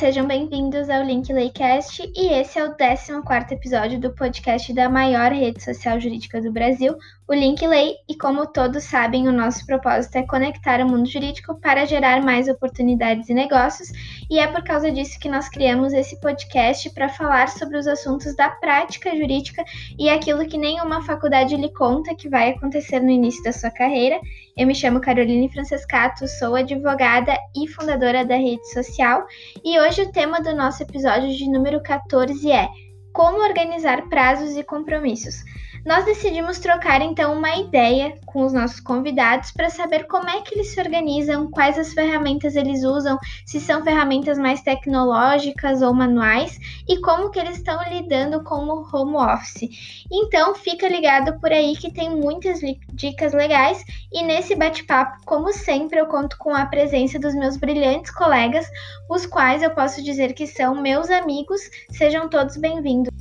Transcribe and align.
Sejam 0.00 0.26
bem-vindos 0.26 0.88
ao 0.88 1.04
Link 1.04 1.30
Laycast 1.30 2.10
e 2.16 2.32
esse 2.32 2.58
é 2.58 2.64
o 2.64 2.74
14 2.74 3.52
episódio 3.52 4.00
do 4.00 4.10
podcast 4.10 4.72
da 4.72 4.88
maior 4.88 5.30
rede 5.30 5.62
social 5.62 6.00
jurídica 6.00 6.40
do 6.40 6.50
Brasil, 6.50 6.96
o 7.30 7.32
Link 7.32 7.64
Lay, 7.64 7.94
e 8.08 8.16
como 8.16 8.44
todos 8.44 8.82
sabem, 8.82 9.28
o 9.28 9.32
nosso 9.32 9.64
propósito 9.64 10.16
é 10.16 10.26
conectar 10.26 10.80
o 10.80 10.88
mundo 10.88 11.08
jurídico 11.08 11.54
para 11.60 11.86
gerar 11.86 12.20
mais 12.24 12.48
oportunidades 12.48 13.28
e 13.28 13.34
negócios, 13.34 13.92
e 14.28 14.40
é 14.40 14.48
por 14.48 14.64
causa 14.64 14.90
disso 14.90 15.16
que 15.20 15.28
nós 15.28 15.48
criamos 15.48 15.92
esse 15.92 16.20
podcast 16.20 16.90
para 16.90 17.08
falar 17.08 17.48
sobre 17.48 17.78
os 17.78 17.86
assuntos 17.86 18.34
da 18.34 18.48
prática 18.48 19.14
jurídica 19.14 19.64
e 19.96 20.10
aquilo 20.10 20.44
que 20.44 20.58
nenhuma 20.58 21.04
faculdade 21.04 21.54
lhe 21.54 21.72
conta 21.72 22.16
que 22.16 22.28
vai 22.28 22.50
acontecer 22.50 22.98
no 22.98 23.10
início 23.10 23.44
da 23.44 23.52
sua 23.52 23.70
carreira. 23.70 24.20
Eu 24.56 24.66
me 24.66 24.74
chamo 24.74 25.00
Caroline 25.00 25.52
Francescato, 25.52 26.26
sou 26.26 26.56
advogada 26.56 27.38
e 27.56 27.68
fundadora 27.68 28.24
da 28.24 28.34
rede 28.34 28.68
social 28.72 29.24
e 29.64 29.78
hoje 29.78 30.02
o 30.02 30.10
tema 30.10 30.40
do 30.40 30.52
nosso 30.52 30.82
episódio 30.82 31.32
de 31.32 31.48
número 31.48 31.80
14 31.80 32.50
é 32.50 32.68
Como 33.12 33.38
organizar 33.38 34.08
prazos 34.08 34.56
e 34.56 34.64
compromissos. 34.64 35.44
Nós 35.84 36.04
decidimos 36.04 36.58
trocar 36.58 37.00
então 37.00 37.32
uma 37.32 37.56
ideia 37.56 38.14
com 38.26 38.44
os 38.44 38.52
nossos 38.52 38.80
convidados 38.80 39.50
para 39.50 39.70
saber 39.70 40.06
como 40.06 40.28
é 40.28 40.42
que 40.42 40.54
eles 40.54 40.68
se 40.68 40.80
organizam, 40.80 41.50
quais 41.50 41.78
as 41.78 41.94
ferramentas 41.94 42.54
eles 42.54 42.84
usam, 42.84 43.18
se 43.46 43.58
são 43.58 43.82
ferramentas 43.82 44.38
mais 44.38 44.60
tecnológicas 44.60 45.80
ou 45.80 45.94
manuais 45.94 46.58
e 46.86 47.00
como 47.00 47.30
que 47.30 47.38
eles 47.38 47.56
estão 47.56 47.78
lidando 47.88 48.44
com 48.44 48.66
o 48.66 48.86
home 48.92 49.16
office. 49.16 50.04
Então, 50.12 50.54
fica 50.54 50.86
ligado 50.86 51.40
por 51.40 51.50
aí 51.50 51.74
que 51.74 51.90
tem 51.90 52.10
muitas 52.10 52.60
dicas 52.92 53.32
legais 53.32 53.82
e 54.12 54.22
nesse 54.22 54.54
bate-papo, 54.54 55.24
como 55.24 55.52
sempre, 55.52 55.98
eu 55.98 56.06
conto 56.06 56.36
com 56.38 56.54
a 56.54 56.66
presença 56.66 57.18
dos 57.18 57.34
meus 57.34 57.56
brilhantes 57.56 58.10
colegas, 58.10 58.66
os 59.08 59.24
quais 59.24 59.62
eu 59.62 59.70
posso 59.70 60.02
dizer 60.02 60.34
que 60.34 60.46
são 60.46 60.74
meus 60.80 61.08
amigos. 61.10 61.60
Sejam 61.90 62.28
todos 62.28 62.56
bem-vindos. 62.58 63.19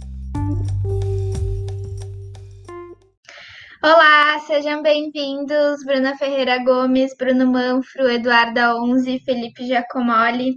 Olá, 3.82 4.38
sejam 4.40 4.82
bem-vindos, 4.82 5.86
Bruna 5.86 6.18
Ferreira 6.18 6.62
Gomes, 6.62 7.16
Bruno 7.16 7.48
Manfro, 7.48 8.10
Eduarda 8.10 8.76
Onze, 8.76 9.22
Felipe 9.22 9.66
Giacomoli. 9.66 10.56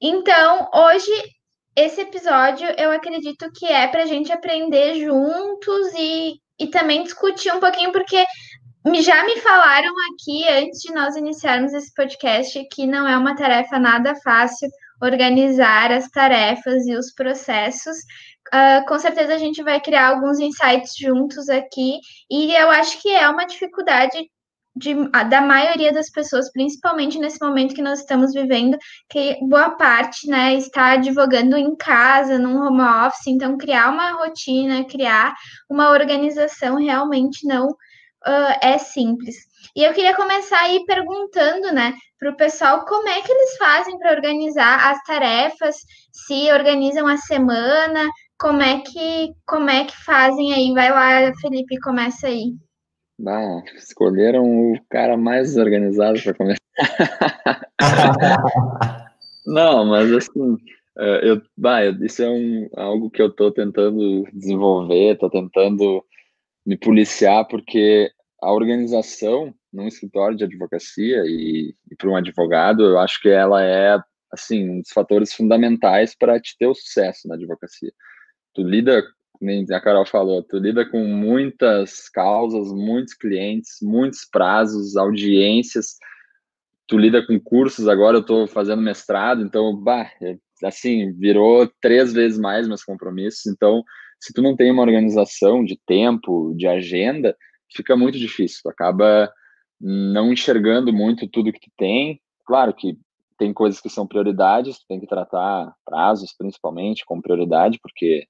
Então, 0.00 0.66
hoje, 0.74 1.10
esse 1.76 2.00
episódio 2.00 2.66
eu 2.78 2.92
acredito 2.92 3.52
que 3.54 3.66
é 3.66 3.86
para 3.88 4.04
a 4.04 4.06
gente 4.06 4.32
aprender 4.32 4.94
juntos 4.94 5.92
e, 5.98 6.40
e 6.58 6.68
também 6.68 7.02
discutir 7.02 7.52
um 7.52 7.60
pouquinho, 7.60 7.92
porque 7.92 8.24
já 9.02 9.22
me 9.26 9.36
falaram 9.40 9.92
aqui, 10.10 10.48
antes 10.48 10.80
de 10.80 10.94
nós 10.94 11.16
iniciarmos 11.16 11.74
esse 11.74 11.92
podcast, 11.92 12.58
que 12.72 12.86
não 12.86 13.06
é 13.06 13.18
uma 13.18 13.36
tarefa 13.36 13.78
nada 13.78 14.14
fácil 14.24 14.70
organizar 15.02 15.92
as 15.92 16.08
tarefas 16.08 16.86
e 16.86 16.94
os 16.94 17.12
processos. 17.12 17.96
Uh, 18.52 18.84
com 18.86 18.98
certeza 18.98 19.34
a 19.34 19.38
gente 19.38 19.62
vai 19.62 19.80
criar 19.80 20.08
alguns 20.08 20.40
insights 20.40 20.96
juntos 20.96 21.48
aqui, 21.48 22.00
e 22.30 22.52
eu 22.54 22.68
acho 22.70 23.00
que 23.00 23.08
é 23.08 23.28
uma 23.28 23.46
dificuldade 23.46 24.18
de, 24.74 24.94
da 25.28 25.40
maioria 25.40 25.92
das 25.92 26.10
pessoas, 26.10 26.50
principalmente 26.52 27.18
nesse 27.18 27.40
momento 27.44 27.74
que 27.74 27.82
nós 27.82 28.00
estamos 28.00 28.32
vivendo, 28.32 28.76
que 29.08 29.38
boa 29.42 29.70
parte 29.70 30.26
né, 30.28 30.54
está 30.54 30.92
advogando 30.92 31.56
em 31.56 31.74
casa, 31.76 32.38
num 32.38 32.60
home 32.60 32.82
office, 33.06 33.26
então 33.26 33.58
criar 33.58 33.90
uma 33.90 34.12
rotina, 34.12 34.84
criar 34.84 35.34
uma 35.68 35.90
organização 35.90 36.76
realmente 36.76 37.46
não 37.46 37.68
uh, 37.68 38.56
é 38.60 38.78
simples. 38.78 39.36
E 39.76 39.84
eu 39.84 39.92
queria 39.92 40.14
começar 40.14 40.60
aí 40.60 40.84
perguntando, 40.86 41.72
né, 41.72 41.94
para 42.18 42.30
o 42.30 42.36
pessoal 42.36 42.84
como 42.84 43.08
é 43.08 43.20
que 43.20 43.32
eles 43.32 43.56
fazem 43.56 43.98
para 43.98 44.12
organizar 44.12 44.90
as 44.90 45.02
tarefas, 45.04 45.76
se 46.12 46.50
organizam 46.52 47.06
a 47.06 47.16
semana, 47.16 48.08
como 48.40 48.62
é 48.62 48.80
que 48.80 49.34
como 49.46 49.68
é 49.68 49.84
que 49.84 49.94
fazem 50.02 50.54
aí? 50.54 50.72
Vai 50.72 50.90
lá, 50.90 51.30
Felipe, 51.40 51.78
começa 51.78 52.26
aí. 52.26 52.54
Ah, 53.26 53.62
escolheram 53.76 54.42
o 54.42 54.80
cara 54.88 55.16
mais 55.16 55.58
organizado 55.58 56.18
para 56.22 56.34
começar. 56.34 56.58
Não, 59.44 59.84
mas 59.84 60.10
assim, 60.10 60.56
é, 60.98 61.28
eu, 61.28 61.42
bah, 61.54 61.84
isso 61.84 62.22
é 62.22 62.30
um, 62.30 62.70
algo 62.76 63.10
que 63.10 63.20
eu 63.20 63.26
estou 63.26 63.52
tentando 63.52 64.24
desenvolver, 64.32 65.12
estou 65.12 65.28
tentando 65.28 66.02
me 66.64 66.78
policiar, 66.78 67.46
porque 67.46 68.10
a 68.40 68.50
organização 68.52 69.52
num 69.70 69.86
escritório 69.86 70.36
de 70.36 70.44
advocacia 70.44 71.24
e, 71.26 71.74
e 71.90 71.96
para 71.96 72.08
um 72.08 72.16
advogado, 72.16 72.84
eu 72.84 72.98
acho 72.98 73.20
que 73.20 73.28
ela 73.28 73.62
é 73.62 73.98
assim 74.32 74.68
um 74.68 74.80
dos 74.80 74.92
fatores 74.92 75.34
fundamentais 75.34 76.16
para 76.16 76.40
te 76.40 76.56
ter 76.58 76.66
o 76.66 76.74
sucesso 76.74 77.28
na 77.28 77.34
advocacia 77.34 77.92
tu 78.54 78.62
lida, 78.62 79.02
nem 79.40 79.64
a 79.70 79.80
Carol 79.80 80.06
falou, 80.06 80.42
tu 80.42 80.58
lida 80.58 80.84
com 80.84 81.04
muitas 81.04 82.08
causas, 82.08 82.72
muitos 82.72 83.14
clientes, 83.14 83.78
muitos 83.82 84.24
prazos, 84.30 84.96
audiências, 84.96 85.96
tu 86.86 86.98
lida 86.98 87.24
com 87.24 87.38
cursos, 87.38 87.88
agora 87.88 88.16
eu 88.16 88.20
estou 88.20 88.46
fazendo 88.46 88.82
mestrado, 88.82 89.42
então, 89.42 89.76
bah, 89.76 90.10
é, 90.20 90.36
assim, 90.64 91.12
virou 91.12 91.70
três 91.80 92.12
vezes 92.12 92.38
mais 92.38 92.66
meus 92.66 92.84
compromissos, 92.84 93.46
então, 93.46 93.84
se 94.18 94.32
tu 94.32 94.42
não 94.42 94.56
tem 94.56 94.70
uma 94.70 94.82
organização 94.82 95.64
de 95.64 95.78
tempo, 95.86 96.52
de 96.56 96.66
agenda, 96.66 97.36
fica 97.74 97.96
muito 97.96 98.18
difícil, 98.18 98.60
tu 98.62 98.68
acaba 98.68 99.32
não 99.80 100.32
enxergando 100.32 100.92
muito 100.92 101.26
tudo 101.26 101.52
que 101.52 101.60
tu 101.60 101.70
tem, 101.78 102.20
claro 102.44 102.74
que 102.74 102.98
tem 103.38 103.54
coisas 103.54 103.80
que 103.80 103.88
são 103.88 104.06
prioridades, 104.06 104.80
tu 104.80 104.84
tem 104.86 105.00
que 105.00 105.06
tratar 105.06 105.72
prazos, 105.82 106.34
principalmente, 106.36 107.06
como 107.06 107.22
prioridade, 107.22 107.78
porque 107.82 108.26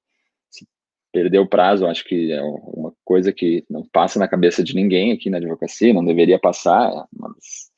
perder 1.12 1.38
o 1.38 1.48
prazo, 1.48 1.86
acho 1.86 2.04
que 2.04 2.32
é 2.32 2.42
uma 2.42 2.92
coisa 3.04 3.32
que 3.32 3.64
não 3.68 3.86
passa 3.86 4.18
na 4.18 4.28
cabeça 4.28 4.62
de 4.62 4.74
ninguém 4.74 5.12
aqui 5.12 5.28
na 5.28 5.38
advocacia, 5.38 5.92
não 5.92 6.04
deveria 6.04 6.38
passar, 6.38 6.90
é 6.90 7.04
uma 7.16 7.28
das, 7.34 7.70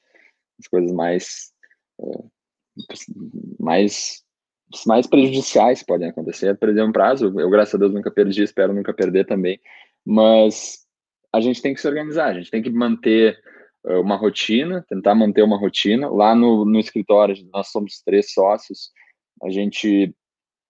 das 0.59 0.69
coisas 0.69 0.93
mais, 0.93 1.53
é, 2.00 2.25
mais, 3.59 4.22
mais 4.87 5.06
prejudiciais 5.06 5.82
podem 5.82 6.09
acontecer, 6.09 6.48
é 6.48 6.54
perder 6.54 6.84
um 6.84 6.92
prazo, 6.92 7.32
eu 7.38 7.50
graças 7.50 7.75
a 7.75 7.78
Deus 7.78 7.92
nunca 7.92 8.10
perdi, 8.10 8.42
espero 8.42 8.72
nunca 8.72 8.92
perder 8.92 9.26
também, 9.26 9.59
mas 10.04 10.87
a 11.32 11.41
gente 11.41 11.62
tem 11.62 11.72
que 11.72 11.81
se 11.81 11.88
organizar, 11.88 12.28
a 12.28 12.34
gente 12.34 12.50
tem 12.50 12.62
que 12.62 12.71
manter 12.71 13.38
é, 13.87 13.97
uma 13.97 14.16
rotina, 14.16 14.84
tentar 14.88 15.15
manter 15.15 15.42
uma 15.42 15.59
rotina, 15.59 16.09
lá 16.09 16.34
no, 16.34 16.66
no 16.66 16.78
escritório 16.78 17.34
nós 17.53 17.69
somos 17.69 18.03
três 18.04 18.32
sócios, 18.32 18.91
a 19.42 19.48
gente 19.48 20.15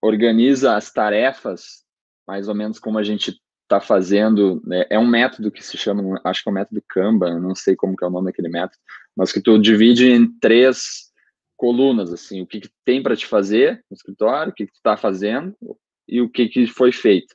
organiza 0.01 0.75
as 0.75 0.91
tarefas 0.91 1.82
mais 2.27 2.47
ou 2.47 2.55
menos 2.55 2.79
como 2.79 2.97
a 2.97 3.03
gente 3.03 3.39
está 3.63 3.79
fazendo, 3.79 4.61
né? 4.65 4.85
é 4.89 4.99
um 4.99 5.07
método 5.07 5.51
que 5.51 5.63
se 5.63 5.77
chama, 5.77 6.19
acho 6.23 6.43
que 6.43 6.49
é 6.49 6.51
o 6.51 6.55
método 6.55 6.83
Kanban, 6.87 7.39
não 7.39 7.55
sei 7.55 7.75
como 7.75 7.95
que 7.95 8.03
é 8.03 8.07
o 8.07 8.11
nome 8.11 8.27
daquele 8.27 8.49
método, 8.49 8.77
mas 9.15 9.31
que 9.31 9.41
tu 9.41 9.57
divide 9.57 10.11
em 10.11 10.27
três 10.39 11.11
colunas, 11.55 12.11
assim, 12.11 12.41
o 12.41 12.47
que, 12.47 12.59
que 12.59 12.69
tem 12.83 13.01
para 13.01 13.15
te 13.15 13.25
fazer 13.25 13.83
no 13.89 13.95
escritório, 13.95 14.51
o 14.51 14.55
que, 14.55 14.65
que 14.65 14.73
tu 14.73 14.77
está 14.77 14.97
fazendo 14.97 15.55
e 16.07 16.21
o 16.21 16.29
que, 16.29 16.47
que 16.49 16.67
foi 16.67 16.91
feito. 16.91 17.33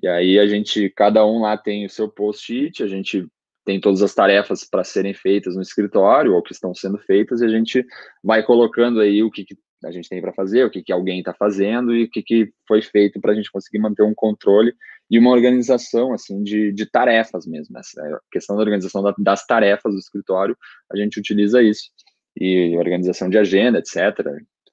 E 0.00 0.06
aí 0.06 0.38
a 0.38 0.46
gente, 0.46 0.90
cada 0.90 1.24
um 1.26 1.40
lá 1.40 1.56
tem 1.56 1.84
o 1.86 1.90
seu 1.90 2.08
post-it, 2.08 2.82
a 2.82 2.86
gente 2.86 3.26
tem 3.64 3.80
todas 3.80 4.02
as 4.02 4.14
tarefas 4.14 4.64
para 4.64 4.84
serem 4.84 5.14
feitas 5.14 5.54
no 5.54 5.62
escritório 5.62 6.34
ou 6.34 6.42
que 6.42 6.52
estão 6.52 6.74
sendo 6.74 6.98
feitas 6.98 7.40
e 7.40 7.44
a 7.44 7.48
gente 7.48 7.84
vai 8.22 8.42
colocando 8.42 9.00
aí 9.00 9.22
o 9.22 9.30
que, 9.30 9.44
que 9.44 9.56
a 9.84 9.90
gente 9.90 10.08
tem 10.08 10.20
para 10.20 10.32
fazer, 10.32 10.64
o 10.64 10.70
que, 10.70 10.82
que 10.82 10.92
alguém 10.92 11.18
está 11.18 11.32
fazendo 11.32 11.94
e 11.94 12.04
o 12.04 12.10
que, 12.10 12.22
que 12.22 12.52
foi 12.66 12.82
feito 12.82 13.20
para 13.20 13.32
a 13.32 13.34
gente 13.34 13.50
conseguir 13.50 13.78
manter 13.78 14.02
um 14.02 14.14
controle 14.14 14.74
e 15.10 15.18
uma 15.18 15.30
organização 15.30 16.12
assim 16.12 16.42
de, 16.42 16.72
de 16.72 16.86
tarefas 16.86 17.46
mesmo. 17.46 17.78
Essa 17.78 18.00
é 18.00 18.18
questão 18.30 18.56
da 18.56 18.62
organização 18.62 19.02
da, 19.02 19.14
das 19.18 19.44
tarefas 19.46 19.92
do 19.92 19.98
escritório, 19.98 20.56
a 20.90 20.96
gente 20.96 21.18
utiliza 21.18 21.62
isso. 21.62 21.90
E 22.38 22.76
organização 22.78 23.28
de 23.28 23.36
agenda, 23.36 23.78
etc. 23.78 24.26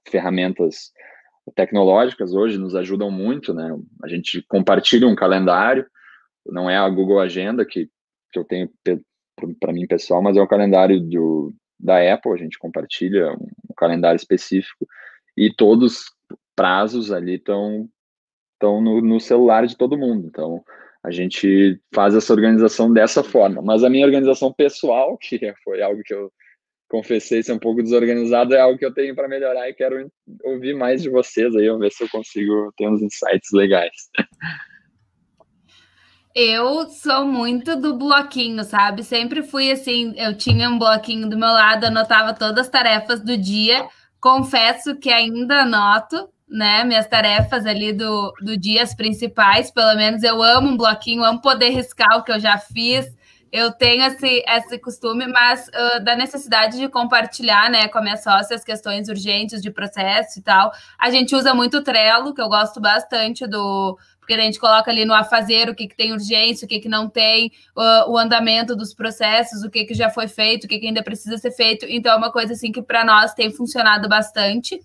Ferramentas 0.07 0.91
tecnológicas 1.55 2.33
hoje 2.33 2.57
nos 2.57 2.75
ajudam 2.75 3.11
muito, 3.11 3.53
né? 3.53 3.75
A 4.03 4.07
gente 4.07 4.41
compartilha 4.47 5.07
um 5.07 5.15
calendário, 5.15 5.85
não 6.45 6.69
é 6.69 6.77
a 6.77 6.87
Google 6.87 7.19
Agenda 7.19 7.65
que, 7.65 7.89
que 8.31 8.39
eu 8.39 8.45
tenho 8.45 8.69
para 9.59 9.73
mim 9.73 9.87
pessoal, 9.87 10.21
mas 10.21 10.37
é 10.37 10.41
o 10.41 10.47
calendário 10.47 10.99
do, 11.01 11.53
da 11.79 12.13
Apple, 12.13 12.33
a 12.33 12.37
gente 12.37 12.59
compartilha 12.59 13.31
um, 13.31 13.47
calendário 13.77 14.17
específico 14.17 14.85
e 15.37 15.53
todos 15.53 16.05
prazos 16.55 17.11
ali 17.11 17.35
estão 17.35 17.89
estão 18.53 18.81
no, 18.81 19.01
no, 19.01 19.19
celular 19.21 19.65
de 19.65 19.77
todo 19.77 19.97
mundo. 19.97 20.27
Então 20.27 20.61
a 21.01 21.11
gente 21.11 21.79
faz 21.93 22.13
essa 22.13 22.33
organização 22.33 22.91
dessa 22.91 23.23
forma. 23.23 23.61
Mas 23.61 23.83
a 23.83 23.89
minha 23.89 24.05
organização 24.05 24.51
pessoal, 24.51 25.15
que 25.21 25.53
foi 25.63 25.81
algo 25.81 26.01
que 26.03 26.13
eu 26.13 26.31
confessei 26.89 27.41
ser 27.41 27.53
um 27.53 27.59
pouco 27.59 27.81
desorganizado, 27.81 28.53
é 28.53 28.59
algo 28.59 28.77
que 28.77 28.85
eu 28.85 28.93
tenho 28.93 29.15
para 29.15 29.27
melhorar 29.27 29.69
e 29.69 29.73
quero 29.73 30.11
ouvir 30.43 30.75
mais 30.75 31.01
de 31.01 31.09
vocês 31.09 31.55
aí, 31.55 31.69
ver 31.77 31.91
se 31.91 32.03
eu 32.03 32.09
consigo 32.09 32.73
ter 32.75 32.89
uns 32.89 33.01
insights 33.01 33.51
legais. 33.53 33.93
Eu 36.35 36.87
sou 36.89 37.25
muito 37.25 37.75
do 37.75 37.97
bloquinho, 37.97 38.63
sabe? 38.63 39.03
Sempre 39.03 39.41
fui 39.41 39.71
assim, 39.71 40.13
eu 40.15 40.37
tinha 40.37 40.69
um 40.69 40.77
bloquinho 40.77 41.27
do 41.27 41.37
meu 41.37 41.49
lado, 41.49 41.85
anotava 41.85 42.33
todas 42.33 42.65
as 42.65 42.71
tarefas 42.71 43.19
do 43.21 43.35
dia, 43.35 43.87
confesso 44.21 44.95
que 44.95 45.09
ainda 45.09 45.61
anoto, 45.61 46.29
né, 46.47 46.83
minhas 46.83 47.07
tarefas 47.07 47.65
ali 47.65 47.91
do, 47.93 48.31
do 48.41 48.57
dia, 48.57 48.83
as 48.83 48.93
principais, 48.95 49.71
pelo 49.71 49.95
menos 49.95 50.23
eu 50.23 50.41
amo 50.41 50.69
um 50.69 50.77
bloquinho, 50.77 51.23
amo 51.23 51.41
poder 51.41 51.69
riscar 51.69 52.17
o 52.17 52.23
que 52.23 52.31
eu 52.31 52.39
já 52.39 52.57
fiz, 52.57 53.07
eu 53.51 53.71
tenho 53.71 54.03
esse, 54.03 54.43
esse 54.47 54.77
costume, 54.77 55.27
mas 55.27 55.67
uh, 55.69 56.03
da 56.03 56.15
necessidade 56.15 56.77
de 56.77 56.87
compartilhar 56.87 57.69
né, 57.69 57.87
com 57.87 57.97
a 57.97 58.01
minha 58.01 58.17
sócia 58.17 58.55
as 58.55 58.63
questões 58.63 59.09
urgentes 59.09 59.61
de 59.61 59.71
processo 59.71 60.39
e 60.39 60.41
tal. 60.43 60.71
A 60.97 61.09
gente 61.09 61.35
usa 61.35 61.53
muito 61.53 61.77
o 61.77 61.83
Trello, 61.83 62.33
que 62.33 62.41
eu 62.41 62.47
gosto 62.47 62.79
bastante 62.79 63.47
do. 63.47 63.97
Porque 64.29 64.39
a 64.39 64.45
gente 64.45 64.59
coloca 64.59 64.91
ali 64.91 65.05
no 65.05 65.13
a 65.15 65.23
fazer 65.23 65.71
o 65.71 65.73
que, 65.73 65.87
que 65.87 65.95
tem 65.95 66.13
urgência, 66.13 66.63
o 66.63 66.69
que, 66.69 66.79
que 66.79 66.87
não 66.87 67.09
tem, 67.09 67.51
uh, 67.75 68.11
o 68.11 68.15
andamento 68.15 68.75
dos 68.75 68.93
processos, 68.93 69.63
o 69.63 69.71
que, 69.71 69.85
que 69.85 69.95
já 69.95 70.07
foi 70.07 70.27
feito, 70.27 70.65
o 70.65 70.67
que, 70.67 70.77
que 70.77 70.85
ainda 70.85 71.01
precisa 71.01 71.35
ser 71.39 71.49
feito. 71.49 71.87
Então, 71.89 72.13
é 72.13 72.15
uma 72.15 72.31
coisa 72.31 72.53
assim 72.53 72.71
que 72.71 72.79
para 72.79 73.03
nós 73.03 73.33
tem 73.33 73.49
funcionado 73.49 74.07
bastante. 74.07 74.79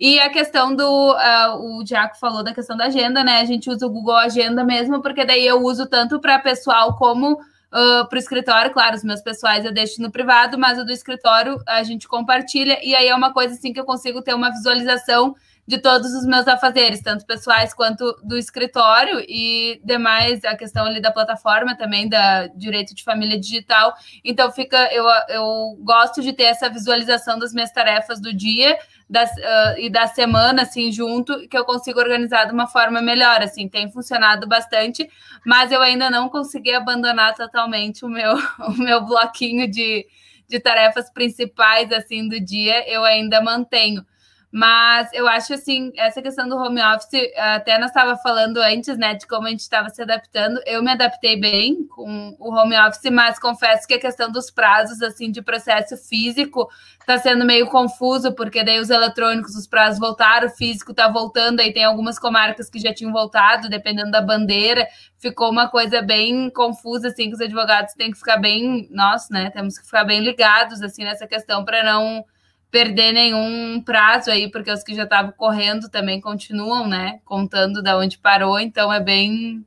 E 0.00 0.18
a 0.18 0.28
questão 0.30 0.74
do. 0.74 1.12
Uh, 1.12 1.78
o 1.78 1.84
Diaco 1.84 2.18
falou 2.18 2.42
da 2.42 2.52
questão 2.52 2.76
da 2.76 2.86
agenda, 2.86 3.22
né? 3.22 3.40
A 3.40 3.44
gente 3.44 3.70
usa 3.70 3.86
o 3.86 3.90
Google 3.90 4.16
Agenda 4.16 4.64
mesmo, 4.64 5.00
porque 5.00 5.24
daí 5.24 5.46
eu 5.46 5.62
uso 5.62 5.86
tanto 5.86 6.18
para 6.18 6.36
pessoal 6.40 6.96
como 6.96 7.38
Uh, 7.70 8.08
para 8.08 8.16
o 8.16 8.18
escritório, 8.18 8.72
claro, 8.72 8.96
os 8.96 9.04
meus 9.04 9.20
pessoais 9.20 9.62
eu 9.62 9.74
deixo 9.74 10.00
no 10.00 10.10
privado, 10.10 10.58
mas 10.58 10.78
o 10.78 10.86
do 10.86 10.90
escritório 10.90 11.60
a 11.66 11.82
gente 11.82 12.08
compartilha, 12.08 12.78
e 12.82 12.94
aí 12.94 13.08
é 13.08 13.14
uma 13.14 13.30
coisa 13.30 13.52
assim 13.52 13.74
que 13.74 13.78
eu 13.78 13.84
consigo 13.84 14.22
ter 14.22 14.32
uma 14.32 14.50
visualização 14.50 15.34
de 15.68 15.76
todos 15.76 16.14
os 16.14 16.24
meus 16.24 16.48
afazeres, 16.48 17.02
tanto 17.02 17.26
pessoais 17.26 17.74
quanto 17.74 18.18
do 18.22 18.38
escritório, 18.38 19.22
e 19.28 19.78
demais 19.84 20.42
a 20.42 20.56
questão 20.56 20.86
ali 20.86 20.98
da 20.98 21.12
plataforma 21.12 21.76
também, 21.76 22.08
da 22.08 22.46
direito 22.46 22.94
de 22.94 23.04
família 23.04 23.38
digital. 23.38 23.92
Então 24.24 24.50
fica, 24.50 24.88
eu, 24.90 25.04
eu 25.28 25.76
gosto 25.80 26.22
de 26.22 26.32
ter 26.32 26.44
essa 26.44 26.70
visualização 26.70 27.38
das 27.38 27.52
minhas 27.52 27.70
tarefas 27.70 28.18
do 28.18 28.32
dia 28.32 28.78
das, 29.10 29.30
uh, 29.30 29.78
e 29.78 29.90
da 29.90 30.06
semana, 30.06 30.62
assim, 30.62 30.90
junto, 30.90 31.46
que 31.46 31.58
eu 31.58 31.66
consigo 31.66 32.00
organizar 32.00 32.46
de 32.46 32.54
uma 32.54 32.66
forma 32.66 33.02
melhor, 33.02 33.42
assim, 33.42 33.68
tem 33.68 33.92
funcionado 33.92 34.48
bastante, 34.48 35.06
mas 35.44 35.70
eu 35.70 35.82
ainda 35.82 36.08
não 36.08 36.30
consegui 36.30 36.72
abandonar 36.72 37.34
totalmente 37.34 38.06
o 38.06 38.08
meu, 38.08 38.36
o 38.68 38.72
meu 38.72 39.04
bloquinho 39.04 39.70
de, 39.70 40.06
de 40.48 40.58
tarefas 40.58 41.10
principais, 41.10 41.92
assim, 41.92 42.26
do 42.26 42.40
dia, 42.40 42.90
eu 42.90 43.04
ainda 43.04 43.42
mantenho. 43.42 44.02
Mas 44.50 45.12
eu 45.12 45.28
acho 45.28 45.52
assim, 45.52 45.92
essa 45.94 46.22
questão 46.22 46.48
do 46.48 46.56
home 46.56 46.80
office, 46.80 47.30
até 47.36 47.76
nós 47.78 47.90
estava 47.90 48.16
falando 48.16 48.56
antes, 48.58 48.96
né, 48.96 49.14
de 49.14 49.26
como 49.26 49.46
a 49.46 49.50
gente 49.50 49.60
estava 49.60 49.90
se 49.90 50.00
adaptando. 50.00 50.58
Eu 50.64 50.82
me 50.82 50.90
adaptei 50.90 51.38
bem 51.38 51.86
com 51.86 52.34
o 52.38 52.54
home 52.54 52.74
office, 52.78 53.10
mas 53.10 53.38
confesso 53.38 53.86
que 53.86 53.94
a 53.94 54.00
questão 54.00 54.32
dos 54.32 54.50
prazos 54.50 55.02
assim 55.02 55.30
de 55.30 55.42
processo 55.42 55.98
físico 55.98 56.66
está 56.98 57.18
sendo 57.18 57.44
meio 57.44 57.66
confuso, 57.66 58.34
porque 58.34 58.64
daí 58.64 58.78
os 58.78 58.88
eletrônicos, 58.88 59.54
os 59.54 59.66
prazos 59.66 59.98
voltaram, 59.98 60.48
o 60.48 60.50
físico 60.50 60.92
está 60.92 61.08
voltando, 61.08 61.60
aí 61.60 61.72
tem 61.72 61.84
algumas 61.84 62.18
comarcas 62.18 62.70
que 62.70 62.78
já 62.78 62.92
tinham 62.92 63.12
voltado, 63.12 63.68
dependendo 63.68 64.10
da 64.10 64.22
bandeira. 64.22 64.86
Ficou 65.18 65.50
uma 65.50 65.68
coisa 65.68 66.00
bem 66.00 66.48
confusa 66.50 67.08
assim, 67.08 67.28
que 67.28 67.34
os 67.34 67.40
advogados 67.40 67.92
têm 67.94 68.10
que 68.10 68.18
ficar 68.18 68.38
bem, 68.38 68.88
nós, 68.90 69.28
né, 69.30 69.50
temos 69.50 69.78
que 69.78 69.84
ficar 69.84 70.04
bem 70.04 70.20
ligados 70.20 70.82
assim 70.82 71.04
nessa 71.04 71.26
questão 71.26 71.64
para 71.64 71.82
não 71.82 72.24
perder 72.70 73.12
nenhum 73.12 73.80
prazo 73.82 74.30
aí, 74.30 74.50
porque 74.50 74.70
os 74.70 74.82
que 74.82 74.94
já 74.94 75.04
estavam 75.04 75.32
correndo 75.32 75.88
também 75.88 76.20
continuam, 76.20 76.86
né? 76.86 77.20
Contando 77.24 77.82
da 77.82 77.96
onde 77.98 78.18
parou, 78.18 78.58
então 78.58 78.92
é 78.92 79.00
bem. 79.00 79.64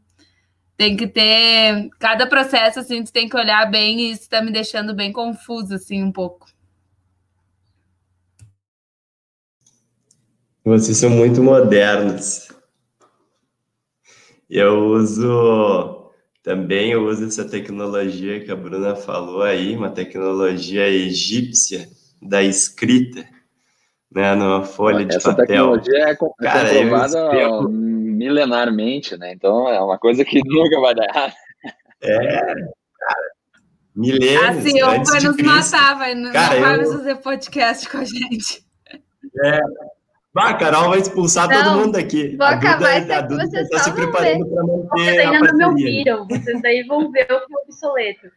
Tem 0.78 0.96
que 0.96 1.08
ter. 1.08 1.90
Cada 2.00 2.26
processo, 2.28 2.80
assim, 2.80 3.04
tu 3.04 3.12
tem 3.12 3.30
que 3.30 3.38
olhar 3.38 3.70
bem 3.70 4.02
e 4.02 4.12
isso 4.12 4.24
está 4.24 4.42
me 4.42 4.52
deixando 4.52 4.94
bem 4.94 5.12
confuso, 5.12 5.76
assim, 5.76 6.04
um 6.04 6.12
pouco. 6.12 6.48
Vocês 10.64 10.98
são 10.98 11.10
muito 11.10 11.42
modernos. 11.42 12.50
Eu 14.50 14.88
uso 14.90 16.02
também 16.44 16.92
eu 16.92 17.06
uso 17.06 17.26
essa 17.26 17.46
tecnologia 17.46 18.44
que 18.44 18.52
a 18.52 18.56
Bruna 18.56 18.96
falou 18.96 19.44
aí, 19.44 19.76
uma 19.76 19.92
tecnologia 19.92 20.88
egípcia 20.88 21.88
da 22.22 22.44
escrita, 22.44 23.26
né, 24.12 24.36
numa 24.36 24.64
folha 24.64 25.06
de 25.06 25.16
Essa 25.16 25.36
papel. 25.36 25.44
Essa 25.44 25.48
tecnologia 25.48 26.00
é, 26.00 26.16
Cara, 26.16 26.70
comprovada 26.70 27.68
milenarmente, 27.70 29.18
né? 29.18 29.34
Então 29.34 29.68
é 29.68 29.82
uma 29.82 29.98
coisa 29.98 30.24
que 30.24 30.42
nunca 30.46 30.80
vai 30.80 30.94
dar 30.94 31.06
errado. 31.06 31.34
É, 32.04 32.56
milênios. 33.96 34.58
Assim, 34.58 34.80
eu 34.80 34.88
vai 34.88 35.22
nos 35.22 35.38
matar, 35.38 35.98
vai, 35.98 36.16
não, 36.16 36.32
cara, 36.32 36.56
não 36.56 36.62
vai 36.62 36.80
eu... 36.80 36.92
fazer 36.92 37.16
podcast 37.16 37.90
com 37.90 37.98
a 37.98 38.04
gente. 38.04 38.66
É. 39.44 39.60
Bah, 40.34 40.52
a 40.52 40.54
Carol 40.58 40.90
vai 40.90 41.00
expulsar 41.00 41.50
não, 41.50 41.64
todo 41.64 41.86
mundo 41.86 41.98
aqui. 41.98 42.38
Vou 42.38 42.46
a 42.46 42.52
acabar 42.52 43.02
Duda, 43.02 43.18
a 43.18 43.22
Duda 43.22 43.48
vocês 43.48 43.70
tá 43.70 43.80
se 43.80 43.92
preparando 43.92 44.48
para 44.50 44.64
manter 44.64 44.88
Vocês 44.94 45.20
ainda 45.20 45.40
não 45.40 45.74
me 45.74 45.84
ouviram, 45.84 46.28
vocês 46.28 46.62
daí 46.62 46.84
vão 46.84 47.12
ver 47.12 47.24
o 47.24 47.46
que 47.46 47.54
é 47.54 47.58
obsoleto. 47.66 48.32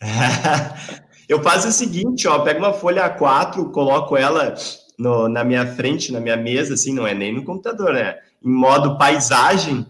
Eu 1.30 1.40
faço 1.40 1.68
o 1.68 1.72
seguinte, 1.72 2.26
ó, 2.26 2.40
pego 2.40 2.58
uma 2.58 2.72
folha 2.72 3.08
A4, 3.08 3.70
coloco 3.70 4.16
ela 4.16 4.52
no, 4.98 5.28
na 5.28 5.44
minha 5.44 5.64
frente, 5.76 6.10
na 6.10 6.18
minha 6.18 6.36
mesa, 6.36 6.74
assim, 6.74 6.92
não 6.92 7.06
é 7.06 7.14
nem 7.14 7.32
no 7.32 7.44
computador, 7.44 7.92
né? 7.92 8.16
Em 8.44 8.50
modo 8.50 8.98
paisagem, 8.98 9.86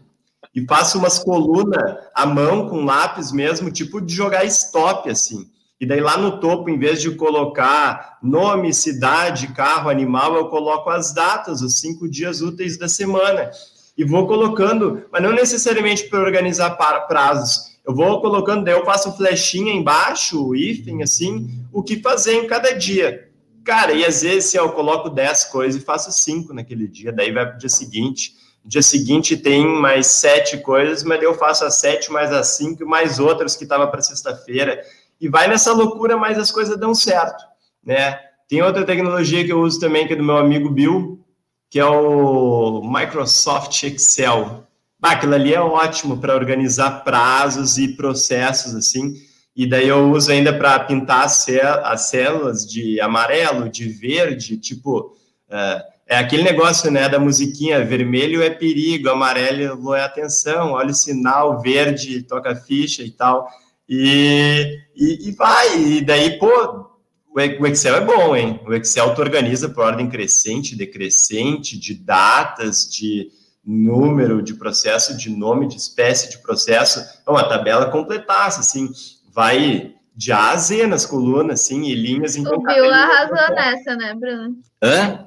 e 0.54 0.66
faço 0.66 0.98
umas 0.98 1.18
colunas 1.18 1.96
à 2.14 2.26
mão 2.26 2.68
com 2.68 2.84
lápis 2.84 3.32
mesmo, 3.32 3.70
tipo 3.70 4.02
de 4.02 4.14
jogar 4.14 4.44
stop, 4.44 5.08
assim. 5.08 5.48
E 5.80 5.86
daí 5.86 6.00
lá 6.02 6.18
no 6.18 6.40
topo, 6.40 6.68
em 6.68 6.78
vez 6.78 7.00
de 7.00 7.10
colocar 7.12 8.18
nome, 8.22 8.74
cidade, 8.74 9.54
carro, 9.54 9.88
animal, 9.88 10.34
eu 10.34 10.48
coloco 10.48 10.90
as 10.90 11.14
datas, 11.14 11.62
os 11.62 11.80
cinco 11.80 12.06
dias 12.06 12.42
úteis 12.42 12.76
da 12.76 12.86
semana. 12.86 13.50
E 13.96 14.04
vou 14.04 14.26
colocando, 14.26 15.04
mas 15.10 15.22
não 15.22 15.32
necessariamente 15.32 16.06
para 16.10 16.20
organizar 16.20 16.76
prazos, 17.08 17.69
eu 17.86 17.94
vou 17.94 18.20
colocando, 18.20 18.64
daí 18.64 18.74
eu 18.74 18.84
faço 18.84 19.16
flechinha 19.16 19.72
embaixo, 19.72 20.54
hífen, 20.54 21.02
assim, 21.02 21.48
o 21.72 21.82
que 21.82 22.00
fazer 22.00 22.34
em 22.34 22.46
cada 22.46 22.72
dia. 22.72 23.28
Cara, 23.64 23.92
e 23.92 24.04
às 24.04 24.22
vezes 24.22 24.54
eu 24.54 24.70
coloco 24.72 25.10
10 25.10 25.44
coisas 25.44 25.80
e 25.80 25.84
faço 25.84 26.10
5 26.12 26.52
naquele 26.52 26.88
dia, 26.88 27.12
daí 27.12 27.32
vai 27.32 27.46
para 27.46 27.56
o 27.56 27.58
dia 27.58 27.68
seguinte. 27.68 28.34
No 28.62 28.70
dia 28.70 28.82
seguinte 28.82 29.36
tem 29.36 29.66
mais 29.66 30.06
sete 30.06 30.58
coisas, 30.58 31.02
mas 31.02 31.18
daí 31.18 31.26
eu 31.26 31.34
faço 31.34 31.64
as 31.64 31.76
sete 31.76 32.12
mais 32.12 32.30
as 32.30 32.48
cinco 32.48 32.82
e 32.82 32.86
mais 32.86 33.18
outras 33.18 33.56
que 33.56 33.64
estava 33.64 33.86
para 33.86 34.02
sexta-feira. 34.02 34.82
E 35.18 35.28
vai 35.28 35.48
nessa 35.48 35.72
loucura, 35.72 36.16
mas 36.16 36.38
as 36.38 36.50
coisas 36.50 36.78
dão 36.78 36.94
certo, 36.94 37.42
né? 37.84 38.18
Tem 38.48 38.62
outra 38.62 38.84
tecnologia 38.84 39.44
que 39.44 39.52
eu 39.52 39.60
uso 39.60 39.80
também, 39.80 40.06
que 40.06 40.12
é 40.12 40.16
do 40.16 40.24
meu 40.24 40.36
amigo 40.36 40.68
Bill, 40.68 41.24
que 41.70 41.78
é 41.78 41.84
o 41.84 42.82
Microsoft 42.82 43.82
Excel. 43.84 44.66
Bah, 45.00 45.12
aquilo 45.12 45.34
ali 45.34 45.54
é 45.54 45.60
ótimo 45.60 46.18
para 46.18 46.34
organizar 46.34 47.02
prazos 47.02 47.78
e 47.78 47.96
processos, 47.96 48.74
assim. 48.74 49.14
E 49.56 49.66
daí 49.66 49.88
eu 49.88 50.10
uso 50.10 50.30
ainda 50.30 50.52
para 50.56 50.78
pintar 50.80 51.24
as 51.24 52.02
células 52.02 52.66
de 52.66 53.00
amarelo, 53.00 53.68
de 53.68 53.88
verde, 53.88 54.56
tipo. 54.58 55.16
É, 55.48 55.90
é 56.10 56.18
aquele 56.18 56.42
negócio, 56.42 56.90
né, 56.90 57.08
da 57.08 57.20
musiquinha, 57.20 57.84
vermelho 57.84 58.42
é 58.42 58.50
perigo, 58.50 59.08
amarelo 59.08 59.94
é 59.94 60.02
atenção, 60.02 60.72
olha 60.72 60.90
o 60.90 60.94
sinal, 60.94 61.62
verde 61.62 62.22
toca 62.22 62.56
ficha 62.56 63.04
e 63.04 63.12
tal. 63.12 63.48
E, 63.88 64.76
e, 64.96 65.28
e 65.28 65.32
vai, 65.32 65.80
e 65.80 66.00
daí, 66.00 66.36
pô, 66.36 66.90
o 67.32 67.66
Excel 67.66 67.94
é 67.94 68.00
bom, 68.00 68.34
hein? 68.34 68.60
O 68.66 68.74
Excel 68.74 69.14
tu 69.14 69.20
organiza 69.20 69.68
por 69.68 69.84
ordem 69.84 70.08
crescente, 70.08 70.76
decrescente, 70.76 71.78
de 71.78 71.94
datas, 71.94 72.88
de, 72.90 73.28
número 73.70 74.42
de 74.42 74.54
processo, 74.54 75.16
de 75.16 75.30
nome 75.30 75.68
de 75.68 75.76
espécie 75.76 76.30
de 76.30 76.38
processo, 76.38 77.00
é 77.26 77.30
uma 77.30 77.48
tabela 77.48 77.90
completaça, 77.90 78.60
assim, 78.60 78.88
vai 79.32 79.94
de 80.14 80.32
A 80.32 80.50
a 80.50 80.56
Z 80.56 80.86
nas 80.86 81.06
colunas, 81.06 81.60
assim, 81.60 81.84
e 81.84 81.94
linhas 81.94 82.36
em 82.36 82.46
O 82.46 82.60
Bill 82.62 82.92
arrasou 82.92 83.54
nessa, 83.54 83.96
né, 83.96 84.14
Bruno? 84.14 84.56
Hã? 84.82 85.26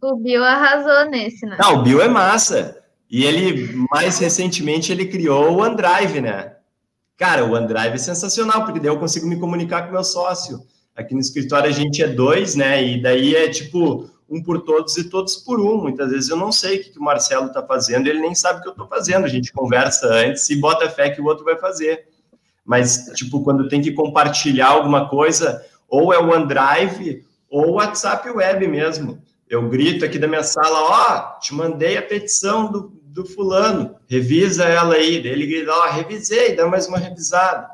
O 0.00 0.16
Bill 0.16 0.42
arrasou 0.42 1.10
nesse, 1.10 1.46
né? 1.46 1.56
Não, 1.60 1.76
o 1.76 1.82
Bill 1.82 2.02
é 2.02 2.08
massa. 2.08 2.82
E 3.10 3.24
ele, 3.24 3.72
mais 3.90 4.18
recentemente, 4.18 4.90
ele 4.90 5.06
criou 5.06 5.52
o 5.52 5.60
OneDrive, 5.60 6.20
né? 6.20 6.56
Cara, 7.16 7.44
o 7.44 7.52
OneDrive 7.52 7.94
é 7.94 7.98
sensacional, 7.98 8.64
porque 8.64 8.80
daí 8.80 8.88
eu 8.88 8.98
consigo 8.98 9.26
me 9.26 9.38
comunicar 9.38 9.86
com 9.86 9.92
meu 9.92 10.02
sócio. 10.02 10.60
Aqui 10.96 11.14
no 11.14 11.20
escritório 11.20 11.68
a 11.68 11.72
gente 11.72 12.02
é 12.02 12.08
dois, 12.08 12.54
né? 12.54 12.82
E 12.82 13.00
daí 13.00 13.34
é 13.34 13.48
tipo 13.48 14.10
um 14.28 14.42
por 14.42 14.62
todos 14.62 14.96
e 14.96 15.08
todos 15.08 15.36
por 15.36 15.60
um. 15.60 15.76
Muitas 15.76 16.10
vezes 16.10 16.28
eu 16.30 16.36
não 16.36 16.50
sei 16.50 16.78
o 16.78 16.82
que, 16.82 16.90
que 16.90 16.98
o 16.98 17.02
Marcelo 17.02 17.46
está 17.46 17.62
fazendo, 17.62 18.06
ele 18.06 18.20
nem 18.20 18.34
sabe 18.34 18.58
o 18.58 18.62
que 18.62 18.68
eu 18.68 18.72
estou 18.72 18.86
fazendo. 18.86 19.24
A 19.24 19.28
gente 19.28 19.52
conversa 19.52 20.06
antes 20.06 20.48
e 20.50 20.56
bota 20.56 20.88
fé 20.88 21.10
que 21.10 21.20
o 21.20 21.26
outro 21.26 21.44
vai 21.44 21.56
fazer. 21.56 22.08
Mas, 22.64 23.10
tipo, 23.14 23.42
quando 23.42 23.68
tem 23.68 23.82
que 23.82 23.92
compartilhar 23.92 24.68
alguma 24.68 25.08
coisa, 25.08 25.64
ou 25.88 26.12
é 26.12 26.18
o 26.18 26.30
OneDrive 26.30 27.24
ou 27.50 27.68
o 27.68 27.72
WhatsApp 27.74 28.28
Web 28.30 28.66
mesmo. 28.66 29.22
Eu 29.48 29.68
grito 29.68 30.04
aqui 30.04 30.18
da 30.18 30.26
minha 30.26 30.42
sala, 30.42 30.80
ó, 30.80 31.36
oh, 31.36 31.40
te 31.40 31.54
mandei 31.54 31.96
a 31.96 32.02
petição 32.02 32.72
do, 32.72 32.92
do 33.04 33.24
fulano, 33.24 33.94
revisa 34.08 34.64
ela 34.64 34.94
aí. 34.94 35.22
Daí 35.22 35.32
ele 35.32 35.46
grita, 35.46 35.70
ó, 35.70 35.86
oh, 35.86 35.92
revisei, 35.92 36.56
dá 36.56 36.66
mais 36.66 36.88
uma 36.88 36.98
revisada. 36.98 37.68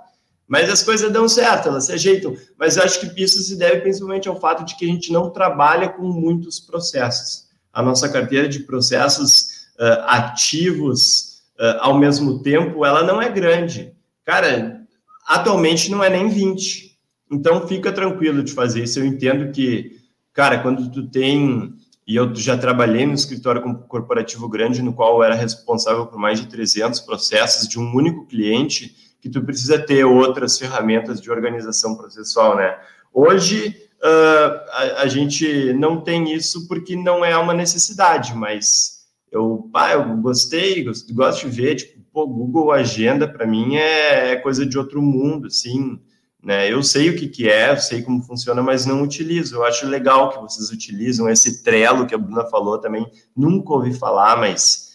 Mas 0.51 0.69
as 0.69 0.83
coisas 0.83 1.13
dão 1.13 1.29
certo, 1.29 1.69
elas 1.69 1.85
se 1.85 1.93
ajeitam. 1.93 2.37
Mas 2.59 2.77
eu 2.77 2.83
acho 2.83 3.01
que 3.01 3.23
isso 3.23 3.41
se 3.41 3.57
deve 3.57 3.83
principalmente 3.83 4.29
ao 4.29 4.41
fato 4.41 4.65
de 4.65 4.77
que 4.77 4.85
a 4.85 4.89
gente 4.89 5.13
não 5.13 5.31
trabalha 5.31 5.89
com 5.89 6.03
muitos 6.03 6.59
processos. 6.59 7.47
A 7.73 7.81
nossa 7.81 8.09
carteira 8.09 8.49
de 8.49 8.59
processos 8.65 9.69
uh, 9.79 10.03
ativos 10.09 11.43
uh, 11.57 11.79
ao 11.79 11.97
mesmo 11.97 12.43
tempo, 12.43 12.85
ela 12.85 13.05
não 13.05 13.23
é 13.23 13.29
grande. 13.29 13.93
Cara, 14.25 14.81
atualmente 15.25 15.89
não 15.89 16.03
é 16.03 16.11
nem 16.11 16.29
20. 16.29 16.99
Então 17.31 17.69
fica 17.69 17.93
tranquilo 17.93 18.43
de 18.43 18.53
fazer 18.53 18.83
isso. 18.83 18.99
Eu 18.99 19.07
entendo 19.07 19.53
que, 19.53 20.01
cara, 20.33 20.59
quando 20.59 20.91
tu 20.91 21.09
tem 21.09 21.73
e 22.05 22.17
eu 22.17 22.35
já 22.35 22.59
trabalhei 22.59 23.07
no 23.07 23.15
escritório 23.15 23.63
corporativo 23.87 24.49
grande, 24.49 24.83
no 24.83 24.93
qual 24.93 25.19
eu 25.19 25.23
era 25.23 25.37
responsável 25.37 26.07
por 26.07 26.19
mais 26.19 26.41
de 26.41 26.49
300 26.49 26.99
processos 26.99 27.69
de 27.69 27.79
um 27.79 27.95
único 27.95 28.27
cliente, 28.27 28.97
que 29.21 29.29
tu 29.29 29.43
precisa 29.43 29.79
ter 29.79 30.05
outras 30.05 30.59
ferramentas 30.59 31.21
de 31.21 31.31
organização 31.31 31.97
processual, 31.97 32.57
né? 32.57 32.79
Hoje, 33.13 33.77
uh, 34.03 34.71
a, 34.73 35.03
a, 35.03 35.09
gente 35.09 35.73
não 35.75 36.01
tem 36.01 36.33
isso 36.33 36.67
porque 36.67 36.97
não 36.97 37.25
é 37.25 37.37
uma 37.37 37.53
necessidade, 37.53 38.35
mas 38.35 39.05
eu, 39.31 39.69
pá, 39.73 39.93
eu 39.93 40.17
gostei, 40.17 40.85
gosto, 40.85 41.13
gosto 41.15 41.51
de 41.51 41.57
ver, 41.57 41.75
tipo, 41.77 42.01
pô, 42.13 42.27
Google 42.27 42.73
Agenda, 42.73 43.29
para 43.29 43.47
mim, 43.47 43.77
é, 43.77 44.33
é, 44.33 44.37
coisa 44.37 44.65
de 44.65 44.79
outro 44.79 45.03
mundo, 45.03 45.49
assim, 45.49 46.01
né? 46.43 46.73
Eu 46.73 46.83
sei 46.83 47.11
o 47.11 47.17
que, 47.17 47.29
que 47.29 47.49
é, 47.49 47.73
eu 47.73 47.77
sei 47.77 48.03
como 48.03 48.23
funciona, 48.23 48.63
mas 48.63 48.87
não 48.87 49.03
utilizo. 49.03 49.57
Eu 49.57 49.65
acho 49.65 49.87
legal 49.87 50.31
que 50.31 50.41
vocês 50.41 50.71
utilizam 50.71 51.29
esse 51.29 51.63
Trello 51.63 52.07
que 52.07 52.15
a 52.15 52.19
Bruna 52.19 52.47
falou 52.47 52.79
também, 52.79 53.07
nunca 53.37 53.75
ouvi 53.75 53.93
falar, 53.93 54.39
mas 54.39 54.90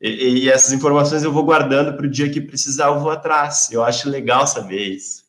e, 0.00 0.44
e 0.44 0.50
essas 0.50 0.72
informações 0.72 1.22
eu 1.22 1.32
vou 1.32 1.44
guardando 1.44 1.94
para 1.94 2.06
o 2.06 2.10
dia 2.10 2.30
que 2.30 2.40
precisar, 2.40 2.86
eu 2.86 3.00
vou 3.00 3.10
atrás. 3.10 3.70
Eu 3.70 3.84
acho 3.84 4.08
legal 4.08 4.46
saber 4.46 4.80
isso. 4.80 5.28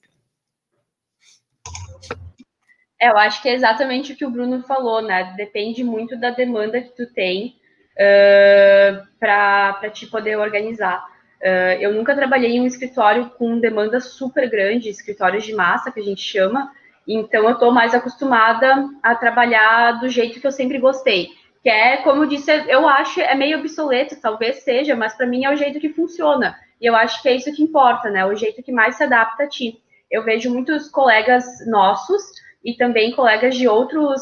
É, 3.00 3.10
eu 3.10 3.18
acho 3.18 3.42
que 3.42 3.50
é 3.50 3.54
exatamente 3.54 4.14
o 4.14 4.16
que 4.16 4.26
o 4.26 4.30
Bruno 4.30 4.62
falou, 4.64 5.02
né? 5.02 5.34
Depende 5.36 5.84
muito 5.84 6.16
da 6.18 6.30
demanda 6.30 6.80
que 6.80 6.96
tu 6.96 7.12
tem 7.12 7.56
uh, 7.98 9.08
para 9.20 9.90
te 9.90 10.06
poder 10.06 10.38
organizar. 10.38 11.04
Uh, 11.42 11.82
eu 11.82 11.94
nunca 11.94 12.16
trabalhei 12.16 12.52
em 12.52 12.62
um 12.62 12.68
escritório 12.68 13.32
com 13.32 13.60
demanda 13.60 14.00
super 14.00 14.48
grande, 14.48 14.88
escritórios 14.88 15.44
de 15.44 15.54
massa, 15.54 15.92
que 15.92 16.00
a 16.00 16.04
gente 16.04 16.22
chama, 16.22 16.72
então 17.08 17.46
eu 17.46 17.54
estou 17.54 17.72
mais 17.72 17.96
acostumada 17.96 18.88
a 19.02 19.16
trabalhar 19.16 19.94
do 19.94 20.08
jeito 20.08 20.40
que 20.40 20.46
eu 20.46 20.52
sempre 20.52 20.78
gostei 20.78 21.30
que 21.62 21.70
é, 21.70 21.98
como 21.98 22.24
eu 22.24 22.28
disse, 22.28 22.52
eu 22.68 22.88
acho, 22.88 23.22
é 23.22 23.36
meio 23.36 23.60
obsoleto, 23.60 24.20
talvez 24.20 24.64
seja, 24.64 24.96
mas 24.96 25.14
para 25.14 25.28
mim 25.28 25.46
é 25.46 25.52
o 25.52 25.56
jeito 25.56 25.80
que 25.80 25.90
funciona. 25.90 26.56
E 26.80 26.86
eu 26.86 26.96
acho 26.96 27.22
que 27.22 27.30
é 27.30 27.36
isso 27.36 27.54
que 27.54 27.62
importa, 27.62 28.10
né? 28.10 28.26
O 28.26 28.36
jeito 28.36 28.64
que 28.64 28.72
mais 28.72 28.96
se 28.96 29.04
adapta 29.04 29.44
a 29.44 29.48
ti. 29.48 29.80
Eu 30.10 30.24
vejo 30.24 30.52
muitos 30.52 30.90
colegas 30.90 31.46
nossos 31.68 32.24
e 32.66 32.74
também 32.74 33.12
colegas 33.12 33.56
de 33.56 33.68
outros 33.68 34.22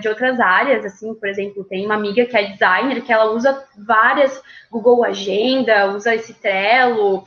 de 0.00 0.08
outras 0.08 0.38
áreas, 0.40 0.84
assim, 0.84 1.14
por 1.14 1.28
exemplo, 1.28 1.64
tem 1.64 1.84
uma 1.84 1.94
amiga 1.94 2.24
que 2.24 2.36
é 2.36 2.44
designer 2.44 3.02
que 3.02 3.12
ela 3.12 3.32
usa 3.32 3.64
várias 3.76 4.40
Google 4.70 5.04
Agenda, 5.04 5.92
usa 5.92 6.14
esse 6.14 6.34
Trello, 6.34 7.26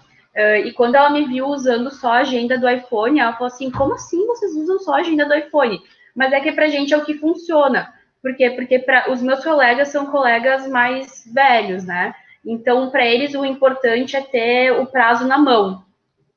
e 0.66 0.72
quando 0.74 0.96
ela 0.96 1.10
me 1.10 1.26
viu 1.26 1.48
usando 1.48 1.92
só 1.92 2.14
a 2.14 2.20
agenda 2.20 2.58
do 2.58 2.70
iPhone, 2.70 3.20
ela 3.20 3.34
falou 3.34 3.48
assim: 3.48 3.70
como 3.70 3.94
assim 3.94 4.26
vocês 4.26 4.54
usam 4.56 4.80
só 4.80 4.94
a 4.94 5.00
agenda 5.00 5.26
do 5.26 5.36
iPhone? 5.36 5.82
Mas 6.16 6.32
é 6.34 6.40
que 6.40 6.52
pra 6.52 6.68
gente 6.68 6.94
é 6.94 6.98
o 6.98 7.06
que 7.06 7.18
funciona. 7.18 7.94
Por 8.22 8.36
quê? 8.36 8.50
Porque 8.50 8.80
pra, 8.80 9.12
os 9.12 9.22
meus 9.22 9.44
colegas 9.44 9.90
são 9.90 10.08
colegas 10.08 10.68
mais 10.68 11.24
velhos, 11.34 11.86
né? 11.86 12.14
Então, 12.46 12.90
para 12.90 13.06
eles, 13.06 13.34
o 13.34 13.46
importante 13.46 14.16
é 14.16 14.22
ter 14.22 14.72
o 14.72 14.86
prazo 14.86 15.28
na 15.28 15.38
mão. 15.38 15.84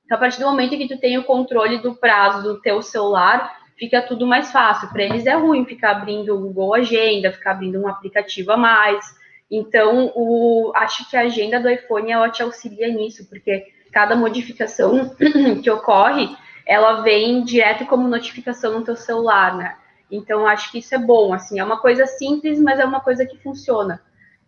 Então, 0.04 0.16
a 0.16 0.20
partir 0.20 0.40
do 0.40 0.46
momento 0.46 0.76
que 0.76 0.88
tu 0.88 0.98
tem 0.98 1.18
o 1.18 1.24
controle 1.24 1.78
do 1.78 1.94
prazo 1.94 2.42
do 2.42 2.60
teu 2.60 2.82
celular, 2.82 3.56
fica 3.76 4.02
tudo 4.02 4.26
mais 4.26 4.52
fácil. 4.52 4.88
Para 4.90 5.04
eles 5.04 5.26
é 5.26 5.34
ruim 5.34 5.64
ficar 5.64 5.92
abrindo 5.92 6.34
o 6.34 6.40
Google 6.40 6.74
Agenda, 6.74 7.32
ficar 7.32 7.52
abrindo 7.52 7.80
um 7.80 7.88
aplicativo 7.88 8.52
a 8.52 8.56
mais. 8.56 9.04
Então, 9.50 10.12
o, 10.14 10.72
acho 10.74 11.08
que 11.10 11.16
a 11.16 11.22
agenda 11.22 11.60
do 11.60 11.68
iPhone 11.68 12.10
ela 12.10 12.30
te 12.30 12.42
auxilia 12.42 12.88
nisso, 12.88 13.28
porque 13.28 13.66
cada 13.92 14.16
modificação 14.16 15.14
que 15.62 15.70
ocorre, 15.70 16.28
ela 16.66 17.02
vem 17.02 17.44
direto 17.44 17.84
como 17.86 18.08
notificação 18.08 18.78
no 18.78 18.84
teu 18.84 18.96
celular, 18.96 19.56
né? 19.56 19.76
Então, 20.12 20.46
acho 20.46 20.70
que 20.70 20.78
isso 20.78 20.94
é 20.94 20.98
bom, 20.98 21.32
assim, 21.32 21.58
é 21.58 21.64
uma 21.64 21.80
coisa 21.80 22.06
simples, 22.06 22.60
mas 22.60 22.78
é 22.78 22.84
uma 22.84 23.00
coisa 23.00 23.24
que 23.24 23.38
funciona. 23.38 24.00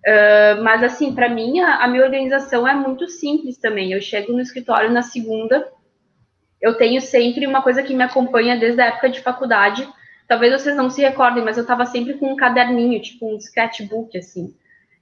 Uh, 0.07 0.63
mas, 0.63 0.83
assim, 0.83 1.15
para 1.15 1.31
mim, 1.31 1.61
a, 1.61 1.77
a, 1.77 1.89
minha 1.89 2.05
organização 2.05 2.69
é 2.69 2.75
muito 2.75 3.09
simples 3.09 3.57
também. 3.57 3.91
Eu 3.91 4.03
chego 4.03 4.33
no 4.33 4.43
escritório 4.43 4.93
na 4.93 5.01
segunda, 5.01 5.67
eu 6.61 6.77
tenho 6.77 7.01
sempre 7.01 7.47
uma 7.47 7.63
coisa 7.63 7.83
que 7.83 7.95
me 7.95 8.03
acompanha 8.03 8.59
desde 8.59 8.81
a 8.83 8.87
época 8.87 9.09
de 9.09 9.21
faculdade. 9.21 9.89
Talvez 10.29 10.53
vocês 10.53 10.77
não 10.77 10.91
se 10.91 11.01
recordem, 11.01 11.43
mas 11.43 11.57
eu 11.57 11.63
estava 11.63 11.87
sempre 11.87 12.15
com 12.15 12.33
um 12.33 12.37
caderninho, 12.37 13.01
tipo 13.01 13.33
um 13.33 13.39
sketchbook, 13.39 14.17
assim. 14.19 14.55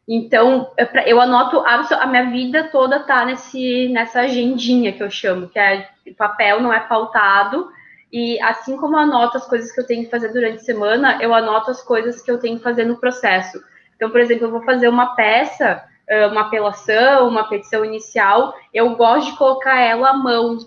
Então, 0.08 0.70
eu 1.06 1.20
anoto 1.20 1.60
a 1.64 2.06
minha 2.06 2.30
vida 2.30 2.64
toda 2.64 3.00
tá 3.00 3.24
nesse, 3.24 3.88
nessa 3.88 4.20
agendinha 4.20 4.92
que 4.92 5.02
eu 5.02 5.10
chamo, 5.10 5.48
que 5.48 5.58
é 5.58 5.88
papel 6.16 6.60
não 6.60 6.72
é 6.72 6.80
pautado, 6.80 7.68
e 8.12 8.38
assim 8.42 8.76
como 8.76 8.96
anoto 8.96 9.38
as 9.38 9.46
coisas 9.46 9.72
que 9.72 9.80
eu 9.80 9.86
tenho 9.86 10.04
que 10.04 10.10
fazer 10.10 10.32
durante 10.32 10.56
a 10.56 10.64
semana, 10.64 11.18
eu 11.22 11.32
anoto 11.32 11.70
as 11.70 11.82
coisas 11.82 12.20
que 12.20 12.30
eu 12.30 12.38
tenho 12.38 12.58
que 12.58 12.62
fazer 12.62 12.84
no 12.84 12.98
processo. 12.98 13.58
Então, 13.96 14.10
por 14.10 14.20
exemplo, 14.20 14.46
eu 14.46 14.50
vou 14.50 14.62
fazer 14.64 14.88
uma 14.88 15.14
peça, 15.14 15.82
uma 16.30 16.42
apelação, 16.42 17.26
uma 17.26 17.48
petição 17.48 17.84
inicial, 17.84 18.54
eu 18.74 18.94
gosto 18.96 19.30
de 19.30 19.38
colocar 19.38 19.80
ela 19.80 20.10
à 20.10 20.12
mão. 20.12 20.58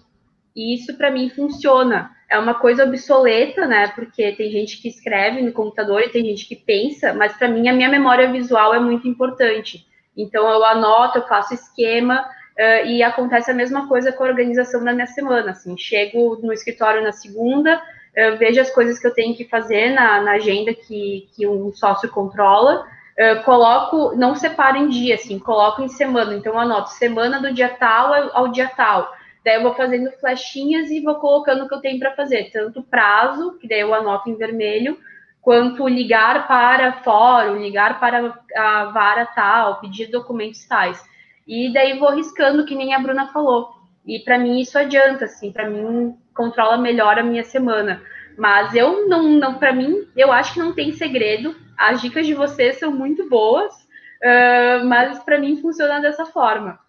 E 0.56 0.74
isso 0.74 0.98
para 0.98 1.12
mim 1.12 1.30
funciona. 1.30 2.10
É 2.28 2.40
uma 2.40 2.56
coisa 2.56 2.86
obsoleta, 2.86 3.68
né? 3.68 3.90
Porque 3.90 4.32
tem 4.32 4.50
gente 4.50 4.82
que 4.82 4.88
escreve 4.88 5.42
no 5.42 5.52
computador 5.52 6.02
e 6.02 6.10
tem 6.10 6.26
gente 6.26 6.48
que 6.48 6.56
pensa, 6.56 7.14
mas 7.14 7.38
para 7.38 7.48
mim 7.48 7.68
a 7.68 7.74
minha 7.74 7.90
memória 7.90 8.32
visual 8.32 8.74
é 8.74 8.80
muito 8.80 9.08
importante. 9.08 9.86
Então 10.18 10.50
eu 10.50 10.64
anoto, 10.66 11.20
eu 11.20 11.28
faço 11.28 11.54
esquema, 11.54 12.26
Uh, 12.58 12.86
e 12.86 13.04
acontece 13.04 13.52
a 13.52 13.54
mesma 13.54 13.86
coisa 13.86 14.14
com 14.14 14.24
a 14.24 14.28
organização 14.28 14.82
da 14.82 14.94
minha 14.94 15.08
semana. 15.08 15.52
Assim, 15.52 15.78
chego 15.78 16.40
no 16.42 16.54
escritório 16.54 17.04
na 17.04 17.12
segunda, 17.12 17.76
uh, 17.78 18.38
vejo 18.38 18.62
as 18.62 18.72
coisas 18.72 18.98
que 18.98 19.06
eu 19.06 19.14
tenho 19.14 19.36
que 19.36 19.44
fazer 19.44 19.90
na, 19.90 20.22
na 20.22 20.32
agenda 20.34 20.74
que, 20.74 21.28
que 21.36 21.46
um 21.46 21.74
sócio 21.74 22.10
controla, 22.10 22.86
uh, 23.20 23.44
coloco, 23.44 24.16
não 24.16 24.36
separo 24.36 24.78
em 24.78 24.88
dia, 24.88 25.16
assim, 25.16 25.38
coloco 25.38 25.82
em 25.82 25.90
semana. 25.90 26.34
Então, 26.34 26.58
anoto 26.58 26.92
semana 26.92 27.42
do 27.42 27.54
dia 27.54 27.68
tal 27.70 28.14
ao 28.34 28.48
dia 28.48 28.70
tal. 28.70 29.12
Daí 29.44 29.56
eu 29.56 29.64
vou 29.64 29.76
fazendo 29.76 30.10
flechinhas 30.14 30.90
e 30.90 31.02
vou 31.02 31.16
colocando 31.16 31.66
o 31.66 31.68
que 31.68 31.76
eu 31.76 31.82
tenho 31.82 32.00
para 32.00 32.16
fazer, 32.16 32.50
tanto 32.52 32.82
prazo, 32.82 33.58
que 33.60 33.68
daí 33.68 33.82
eu 33.82 33.94
anoto 33.94 34.30
em 34.30 34.36
vermelho, 34.36 34.98
quanto 35.40 35.88
ligar 35.88 36.48
para 36.48 36.94
fórum, 37.04 37.58
ligar 37.58 38.00
para 38.00 38.34
a 38.56 38.86
vara 38.86 39.26
tal, 39.28 39.80
pedir 39.82 40.08
documentos 40.10 40.66
tais. 40.66 41.04
E 41.48 41.72
daí 41.72 42.00
vou 42.00 42.14
riscando, 42.14 42.66
que 42.66 42.76
nem 42.76 42.94
a 42.94 43.00
Bruna 43.00 43.28
falou. 43.28 43.70
E 44.06 44.20
para 44.20 44.38
mim 44.38 44.60
isso 44.60 44.78
adianta, 44.78 45.26
assim, 45.26 45.52
para 45.52 45.70
mim 45.70 46.16
controla 46.34 46.78
melhor 46.78 47.18
a 47.18 47.24
minha 47.24 47.44
semana. 47.44 48.02
Mas 48.38 48.76
eu 48.76 49.08
não, 49.08 49.24
não 49.24 49.56
para 49.56 49.74
mim, 49.74 50.08
eu 50.16 50.32
acho 50.32 50.54
que 50.54 50.60
não 50.60 50.74
tem 50.74 50.92
segredo. 50.92 51.56
As 51.78 52.02
dicas 52.02 52.26
de 52.26 52.34
vocês 52.34 52.78
são 52.78 52.92
muito 52.92 53.28
boas, 53.30 53.74
uh, 53.74 54.86
mas 54.86 55.20
para 55.20 55.40
mim 55.40 55.62
funciona 55.62 56.00
dessa 56.00 56.26
forma. 56.26 56.80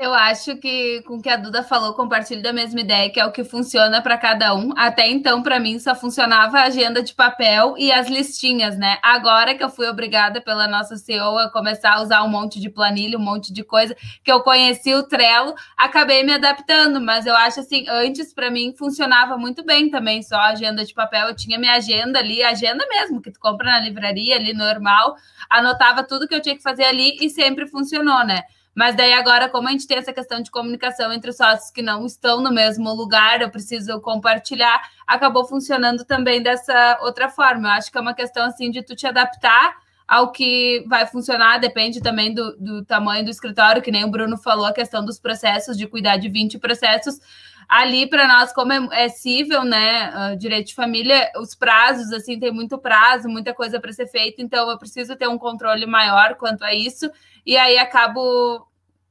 Eu 0.00 0.14
acho 0.14 0.56
que 0.58 1.02
com 1.02 1.16
o 1.16 1.20
que 1.20 1.28
a 1.28 1.36
Duda 1.36 1.60
falou, 1.64 1.92
compartilho 1.92 2.40
da 2.40 2.52
mesma 2.52 2.80
ideia, 2.80 3.10
que 3.10 3.18
é 3.18 3.26
o 3.26 3.32
que 3.32 3.42
funciona 3.42 4.00
para 4.00 4.16
cada 4.16 4.54
um. 4.54 4.72
Até 4.76 5.08
então, 5.08 5.42
para 5.42 5.58
mim, 5.58 5.76
só 5.80 5.92
funcionava 5.92 6.56
a 6.60 6.66
agenda 6.66 7.02
de 7.02 7.12
papel 7.12 7.74
e 7.76 7.90
as 7.90 8.08
listinhas, 8.08 8.78
né? 8.78 8.98
Agora 9.02 9.56
que 9.56 9.64
eu 9.64 9.68
fui 9.68 9.88
obrigada 9.88 10.40
pela 10.40 10.68
nossa 10.68 10.96
CEO 10.96 11.36
a 11.36 11.50
começar 11.50 11.94
a 11.94 12.00
usar 12.00 12.22
um 12.22 12.28
monte 12.28 12.60
de 12.60 12.70
planilha, 12.70 13.18
um 13.18 13.20
monte 13.20 13.52
de 13.52 13.64
coisa, 13.64 13.96
que 14.22 14.30
eu 14.30 14.40
conheci 14.40 14.94
o 14.94 15.02
Trello, 15.02 15.52
acabei 15.76 16.22
me 16.22 16.32
adaptando, 16.32 17.00
mas 17.00 17.26
eu 17.26 17.34
acho 17.34 17.58
assim, 17.58 17.84
antes 17.88 18.32
para 18.32 18.52
mim 18.52 18.72
funcionava 18.78 19.36
muito 19.36 19.64
bem 19.64 19.90
também, 19.90 20.22
só 20.22 20.36
a 20.36 20.50
agenda 20.50 20.84
de 20.84 20.94
papel. 20.94 21.26
Eu 21.26 21.34
tinha 21.34 21.58
minha 21.58 21.74
agenda 21.74 22.20
ali, 22.20 22.40
agenda 22.40 22.86
mesmo, 22.86 23.20
que 23.20 23.32
tu 23.32 23.40
compra 23.40 23.66
na 23.66 23.80
livraria 23.80 24.36
ali 24.36 24.52
normal, 24.52 25.16
anotava 25.50 26.04
tudo 26.04 26.28
que 26.28 26.34
eu 26.36 26.40
tinha 26.40 26.56
que 26.56 26.62
fazer 26.62 26.84
ali 26.84 27.16
e 27.20 27.28
sempre 27.28 27.66
funcionou, 27.66 28.24
né? 28.24 28.44
Mas 28.74 28.96
daí 28.96 29.12
agora, 29.12 29.48
como 29.48 29.68
a 29.68 29.72
gente 29.72 29.86
tem 29.86 29.98
essa 29.98 30.12
questão 30.12 30.40
de 30.40 30.50
comunicação 30.50 31.12
entre 31.12 31.30
os 31.30 31.36
sócios 31.36 31.70
que 31.70 31.82
não 31.82 32.06
estão 32.06 32.40
no 32.40 32.52
mesmo 32.52 32.92
lugar, 32.94 33.40
eu 33.40 33.50
preciso 33.50 34.00
compartilhar, 34.00 34.80
acabou 35.06 35.44
funcionando 35.44 36.04
também 36.04 36.42
dessa 36.42 36.98
outra 37.02 37.28
forma. 37.28 37.68
Eu 37.68 37.72
acho 37.72 37.90
que 37.90 37.98
é 37.98 38.00
uma 38.00 38.14
questão 38.14 38.46
assim 38.46 38.70
de 38.70 38.82
tu 38.82 38.94
te 38.94 39.06
adaptar 39.06 39.76
ao 40.08 40.32
que 40.32 40.84
vai 40.88 41.06
funcionar, 41.06 41.58
depende 41.58 42.00
também 42.00 42.32
do, 42.32 42.56
do 42.56 42.84
tamanho 42.84 43.24
do 43.24 43.30
escritório, 43.30 43.82
que 43.82 43.90
nem 43.90 44.04
o 44.04 44.10
Bruno 44.10 44.38
falou, 44.38 44.64
a 44.64 44.72
questão 44.72 45.04
dos 45.04 45.18
processos, 45.18 45.76
de 45.76 45.86
cuidar 45.86 46.16
de 46.16 46.30
20 46.30 46.58
processos. 46.58 47.20
Ali, 47.68 48.08
para 48.08 48.26
nós, 48.26 48.52
como 48.52 48.72
é, 48.72 49.04
é 49.04 49.08
cível, 49.10 49.62
né, 49.62 50.10
uh, 50.32 50.38
direito 50.38 50.68
de 50.68 50.74
família, 50.74 51.30
os 51.36 51.54
prazos, 51.54 52.10
assim, 52.12 52.40
tem 52.40 52.50
muito 52.50 52.78
prazo, 52.78 53.28
muita 53.28 53.52
coisa 53.52 53.78
para 53.78 53.92
ser 53.92 54.06
feita, 54.06 54.40
então 54.40 54.70
eu 54.70 54.78
preciso 54.78 55.14
ter 55.16 55.28
um 55.28 55.36
controle 55.36 55.84
maior 55.84 56.36
quanto 56.36 56.64
a 56.64 56.72
isso, 56.72 57.10
e 57.44 57.58
aí 57.58 57.76
acabo 57.76 58.66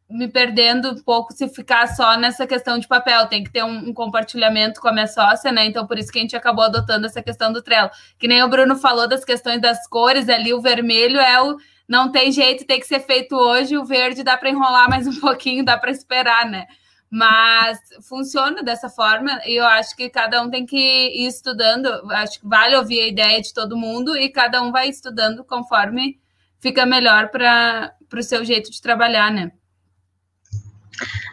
me 0.10 0.28
perdendo 0.28 0.92
um 0.92 1.04
pouco 1.04 1.34
se 1.34 1.48
ficar 1.50 1.88
só 1.88 2.16
nessa 2.16 2.48
questão 2.48 2.80
de 2.80 2.88
papel. 2.88 3.28
Tem 3.28 3.44
que 3.44 3.52
ter 3.52 3.64
um, 3.64 3.90
um, 3.90 3.94
compartilhamento 3.94 4.80
com 4.80 4.88
a 4.88 4.94
minha 4.94 5.08
sócia, 5.08 5.52
né? 5.52 5.66
Então, 5.66 5.86
por 5.86 6.00
isso 6.00 6.12
que 6.12 6.18
a 6.18 6.22
gente 6.22 6.36
acabou 6.36 6.64
adotando 6.64 7.06
essa 7.06 7.22
questão 7.22 7.52
do 7.52 7.62
Trello. 7.62 7.90
Que 8.18 8.28
nem 8.28 8.42
o 8.42 8.48
Bruno 8.48 8.78
falou 8.78 9.08
das 9.08 9.26
questões 9.26 9.62
das 9.62 9.86
cores 9.88 10.30
ali, 10.30 10.54
o 10.54 10.62
vermelho 10.62 11.20
é 11.20 11.42
o. 11.42 11.58
Não 11.88 12.12
tem 12.12 12.32
jeito, 12.32 12.66
tem 12.66 12.80
que 12.80 12.88
ser 12.88 13.02
feito 13.02 13.36
hoje. 13.36 13.78
O 13.78 13.86
verde 13.86 14.24
dá 14.24 14.38
para 14.38 14.50
enrolar 14.50 14.90
mais 14.90 15.08
um 15.08 15.20
pouquinho, 15.20 15.66
dá 15.66 15.78
para 15.78 15.92
esperar, 15.92 16.46
né? 16.46 16.68
Mas 17.10 17.80
funciona 18.08 18.62
dessa 18.62 18.90
forma 18.90 19.40
e 19.46 19.56
eu 19.56 19.66
acho 19.66 19.96
que 19.96 20.10
cada 20.10 20.42
um 20.42 20.50
tem 20.50 20.66
que 20.66 20.78
ir 20.78 21.28
estudando. 21.28 21.88
Acho 22.12 22.40
que 22.42 22.48
vale 22.48 22.76
ouvir 22.76 23.02
a 23.02 23.08
ideia 23.08 23.42
de 23.42 23.54
todo 23.54 23.78
mundo 23.78 24.16
e 24.18 24.30
cada 24.30 24.62
um 24.62 24.72
vai 24.72 24.90
estudando 24.90 25.44
conforme 25.44 26.20
fica 26.60 26.86
melhor 26.86 27.30
para 27.30 27.94
o 28.14 28.24
seu 28.24 28.44
jeito 28.44 28.70
de 28.72 28.82
trabalhar, 28.82 29.32
né? 29.32 29.52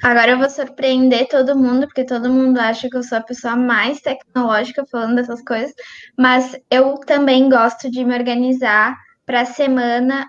Agora 0.03 0.33
eu 0.33 0.39
vou 0.39 0.51
surpreender 0.51 1.29
todo 1.29 1.57
mundo, 1.57 1.87
porque 1.87 2.05
todo 2.05 2.31
mundo 2.31 2.59
acha 2.59 2.91
que 2.91 2.97
eu 2.97 3.03
sou 3.03 3.19
a 3.19 3.23
pessoa 3.23 3.57
mais 3.57 4.03
tecnológica 4.03 4.85
falando 4.85 5.17
dessas 5.17 5.43
coisas, 5.43 5.75
mas 6.17 6.55
eu 6.71 6.99
também 6.99 7.49
gosto 7.49 7.91
de 7.91 8.05
me 8.05 8.15
organizar 8.15 8.95
para 9.25 9.41
a 9.41 9.47
semana, 9.47 10.29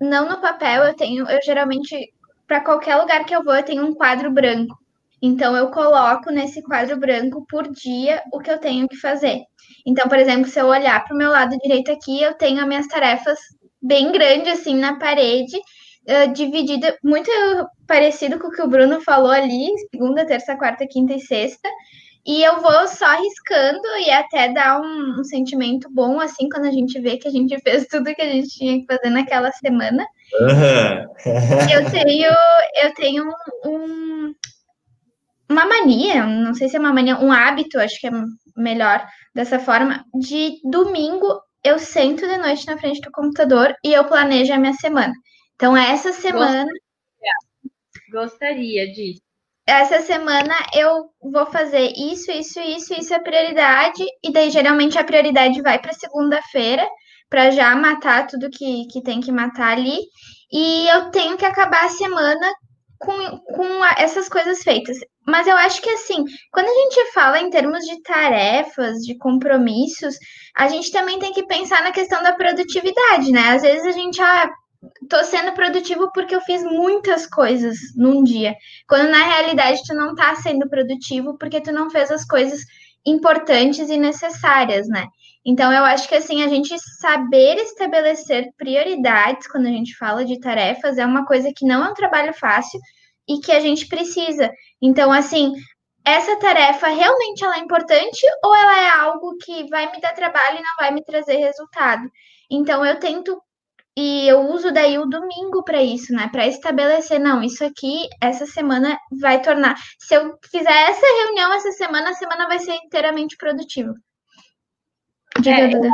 não 0.00 0.28
no 0.28 0.40
papel, 0.40 0.84
eu 0.84 0.94
tenho, 0.94 1.28
eu 1.28 1.40
geralmente, 1.42 2.12
para 2.46 2.60
qualquer 2.60 2.96
lugar 2.96 3.24
que 3.24 3.34
eu 3.34 3.42
vou, 3.42 3.54
eu 3.54 3.62
tenho 3.62 3.84
um 3.84 3.94
quadro 3.94 4.30
branco. 4.30 4.76
Então 5.20 5.56
eu 5.56 5.70
coloco 5.70 6.30
nesse 6.30 6.62
quadro 6.62 6.98
branco 6.98 7.46
por 7.48 7.70
dia 7.70 8.22
o 8.32 8.40
que 8.40 8.50
eu 8.50 8.58
tenho 8.58 8.88
que 8.88 8.96
fazer. 8.96 9.42
Então, 9.86 10.08
por 10.08 10.18
exemplo, 10.18 10.48
se 10.48 10.58
eu 10.58 10.66
olhar 10.66 11.04
para 11.04 11.14
o 11.14 11.18
meu 11.18 11.30
lado 11.30 11.56
direito 11.58 11.92
aqui, 11.92 12.20
eu 12.22 12.34
tenho 12.34 12.60
as 12.60 12.66
minhas 12.66 12.88
tarefas 12.88 13.38
bem 13.80 14.10
grandes 14.10 14.60
assim 14.60 14.76
na 14.76 14.98
parede 14.98 15.56
uh, 15.56 16.32
dividida, 16.32 16.96
muito 17.02 17.30
parecido 17.86 18.38
com 18.38 18.48
o 18.48 18.50
que 18.50 18.62
o 18.62 18.68
Bruno 18.68 19.00
falou 19.00 19.30
ali, 19.30 19.68
segunda, 19.90 20.26
terça, 20.26 20.56
quarta, 20.56 20.86
quinta 20.86 21.14
e 21.14 21.20
sexta. 21.20 21.68
E 22.24 22.42
eu 22.42 22.60
vou 22.60 22.86
só 22.86 23.20
riscando 23.20 23.86
e 24.06 24.10
até 24.10 24.52
dar 24.52 24.80
um, 24.80 25.20
um, 25.20 25.24
sentimento 25.24 25.88
bom, 25.90 26.20
assim, 26.20 26.48
quando 26.48 26.66
a 26.66 26.70
gente 26.70 27.00
vê 27.00 27.16
que 27.16 27.26
a 27.26 27.30
gente 27.30 27.58
fez 27.62 27.86
tudo 27.86 28.14
que 28.14 28.22
a 28.22 28.30
gente 28.30 28.48
tinha 28.48 28.78
que 28.78 28.86
fazer 28.86 29.10
naquela 29.10 29.50
semana. 29.52 30.06
Uhum. 30.40 31.72
eu 31.74 31.90
tenho, 31.90 32.30
eu 32.82 32.94
tenho 32.94 33.24
um, 33.66 34.34
uma 35.48 35.66
mania, 35.66 36.24
não 36.24 36.54
sei 36.54 36.68
se 36.68 36.76
é 36.76 36.80
uma 36.80 36.92
mania, 36.92 37.18
um 37.18 37.32
hábito, 37.32 37.78
acho 37.78 38.00
que 38.00 38.06
é 38.06 38.12
melhor 38.56 39.04
dessa 39.34 39.58
forma, 39.58 40.04
de 40.14 40.60
domingo 40.64 41.40
eu 41.64 41.78
sento 41.78 42.26
de 42.26 42.36
noite 42.38 42.66
na 42.66 42.76
frente 42.76 43.00
do 43.00 43.10
computador 43.10 43.74
e 43.84 43.92
eu 43.92 44.04
planejo 44.04 44.52
a 44.52 44.58
minha 44.58 44.74
semana. 44.74 45.12
Então, 45.54 45.76
essa 45.76 46.12
semana. 46.12 46.66
Gostaria, 48.10 48.12
Gostaria 48.12 48.92
disso. 48.92 49.22
Essa 49.66 50.00
semana 50.00 50.54
eu 50.74 51.08
vou 51.22 51.46
fazer 51.46 51.92
isso, 51.96 52.30
isso, 52.32 52.60
isso, 52.60 52.94
isso 52.94 53.14
é 53.14 53.20
prioridade, 53.20 54.04
e 54.22 54.32
daí 54.32 54.50
geralmente 54.50 54.98
a 54.98 55.04
prioridade 55.04 55.62
vai 55.62 55.78
para 55.78 55.92
segunda-feira, 55.92 56.86
para 57.30 57.50
já 57.50 57.74
matar 57.76 58.26
tudo 58.26 58.50
que, 58.50 58.86
que 58.88 59.02
tem 59.02 59.20
que 59.20 59.30
matar 59.30 59.72
ali, 59.72 59.98
e 60.52 60.88
eu 60.88 61.10
tenho 61.10 61.36
que 61.36 61.44
acabar 61.44 61.84
a 61.84 61.88
semana 61.88 62.52
com, 62.98 63.38
com 63.38 63.84
essas 63.98 64.28
coisas 64.28 64.62
feitas. 64.62 64.96
Mas 65.26 65.46
eu 65.46 65.56
acho 65.56 65.80
que 65.80 65.90
assim, 65.90 66.24
quando 66.52 66.66
a 66.66 66.74
gente 66.74 67.12
fala 67.12 67.40
em 67.40 67.50
termos 67.50 67.84
de 67.84 68.02
tarefas, 68.02 68.98
de 68.98 69.16
compromissos, 69.16 70.16
a 70.56 70.68
gente 70.68 70.90
também 70.90 71.18
tem 71.18 71.32
que 71.32 71.46
pensar 71.46 71.82
na 71.82 71.92
questão 71.92 72.22
da 72.22 72.32
produtividade, 72.32 73.30
né? 73.30 73.50
Às 73.50 73.62
vezes 73.62 73.86
a 73.86 73.92
gente, 73.92 74.20
ah, 74.20 74.50
tô 75.08 75.22
sendo 75.24 75.52
produtivo 75.52 76.10
porque 76.12 76.34
eu 76.34 76.40
fiz 76.40 76.62
muitas 76.62 77.26
coisas 77.26 77.78
num 77.96 78.22
dia. 78.22 78.54
Quando 78.88 79.10
na 79.10 79.24
realidade 79.24 79.82
tu 79.86 79.94
não 79.94 80.14
tá 80.14 80.34
sendo 80.36 80.68
produtivo 80.68 81.36
porque 81.38 81.60
tu 81.60 81.72
não 81.72 81.90
fez 81.90 82.10
as 82.10 82.24
coisas 82.24 82.60
importantes 83.04 83.88
e 83.88 83.96
necessárias, 83.96 84.88
né? 84.88 85.06
Então 85.44 85.72
eu 85.72 85.84
acho 85.84 86.08
que 86.08 86.14
assim 86.14 86.42
a 86.42 86.48
gente 86.48 86.74
saber 87.00 87.56
estabelecer 87.56 88.52
prioridades 88.56 89.48
quando 89.48 89.66
a 89.66 89.70
gente 89.70 89.96
fala 89.96 90.24
de 90.24 90.38
tarefas 90.38 90.98
é 90.98 91.06
uma 91.06 91.26
coisa 91.26 91.52
que 91.54 91.66
não 91.66 91.84
é 91.84 91.90
um 91.90 91.94
trabalho 91.94 92.32
fácil 92.32 92.80
e 93.28 93.40
que 93.40 93.52
a 93.52 93.60
gente 93.60 93.88
precisa. 93.88 94.50
Então 94.80 95.12
assim, 95.12 95.52
essa 96.04 96.36
tarefa 96.38 96.88
realmente 96.88 97.44
ela 97.44 97.56
é 97.56 97.60
importante 97.60 98.20
ou 98.44 98.54
ela 98.54 98.80
é 98.80 98.88
algo 98.90 99.36
que 99.38 99.68
vai 99.68 99.90
me 99.90 100.00
dar 100.00 100.14
trabalho 100.14 100.58
e 100.58 100.62
não 100.62 100.76
vai 100.78 100.92
me 100.92 101.04
trazer 101.04 101.36
resultado? 101.36 102.08
Então 102.50 102.84
eu 102.84 102.98
tento 102.98 103.40
e 103.96 104.26
eu 104.26 104.40
uso 104.50 104.72
daí 104.72 104.98
o 104.98 105.06
domingo 105.06 105.62
para 105.62 105.82
isso, 105.82 106.14
né? 106.14 106.28
Para 106.32 106.46
estabelecer, 106.46 107.20
não, 107.20 107.42
isso 107.42 107.62
aqui, 107.64 108.08
essa 108.20 108.46
semana 108.46 108.98
vai 109.20 109.42
tornar. 109.42 109.76
Se 109.98 110.14
eu 110.14 110.38
fizer 110.50 110.90
essa 110.90 111.06
reunião 111.24 111.52
essa 111.52 111.72
semana, 111.72 112.10
a 112.10 112.14
semana 112.14 112.48
vai 112.48 112.58
ser 112.58 112.74
inteiramente 112.84 113.36
produtiva. 113.36 113.94
Diga, 115.40 115.60
é, 115.60 115.68
Duda. 115.68 115.90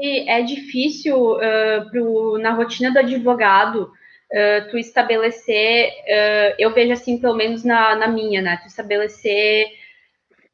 É 0.00 0.42
difícil 0.42 1.16
uh, 1.16 1.90
pro, 1.90 2.38
na 2.38 2.52
rotina 2.52 2.92
do 2.92 2.98
advogado 2.98 3.84
uh, 3.84 4.70
tu 4.70 4.76
estabelecer, 4.76 5.90
uh, 5.90 6.54
eu 6.58 6.72
vejo 6.72 6.92
assim, 6.92 7.20
pelo 7.20 7.36
menos 7.36 7.62
na, 7.62 7.94
na 7.94 8.08
minha, 8.08 8.42
né? 8.42 8.58
Tu 8.62 8.66
estabelecer 8.66 9.68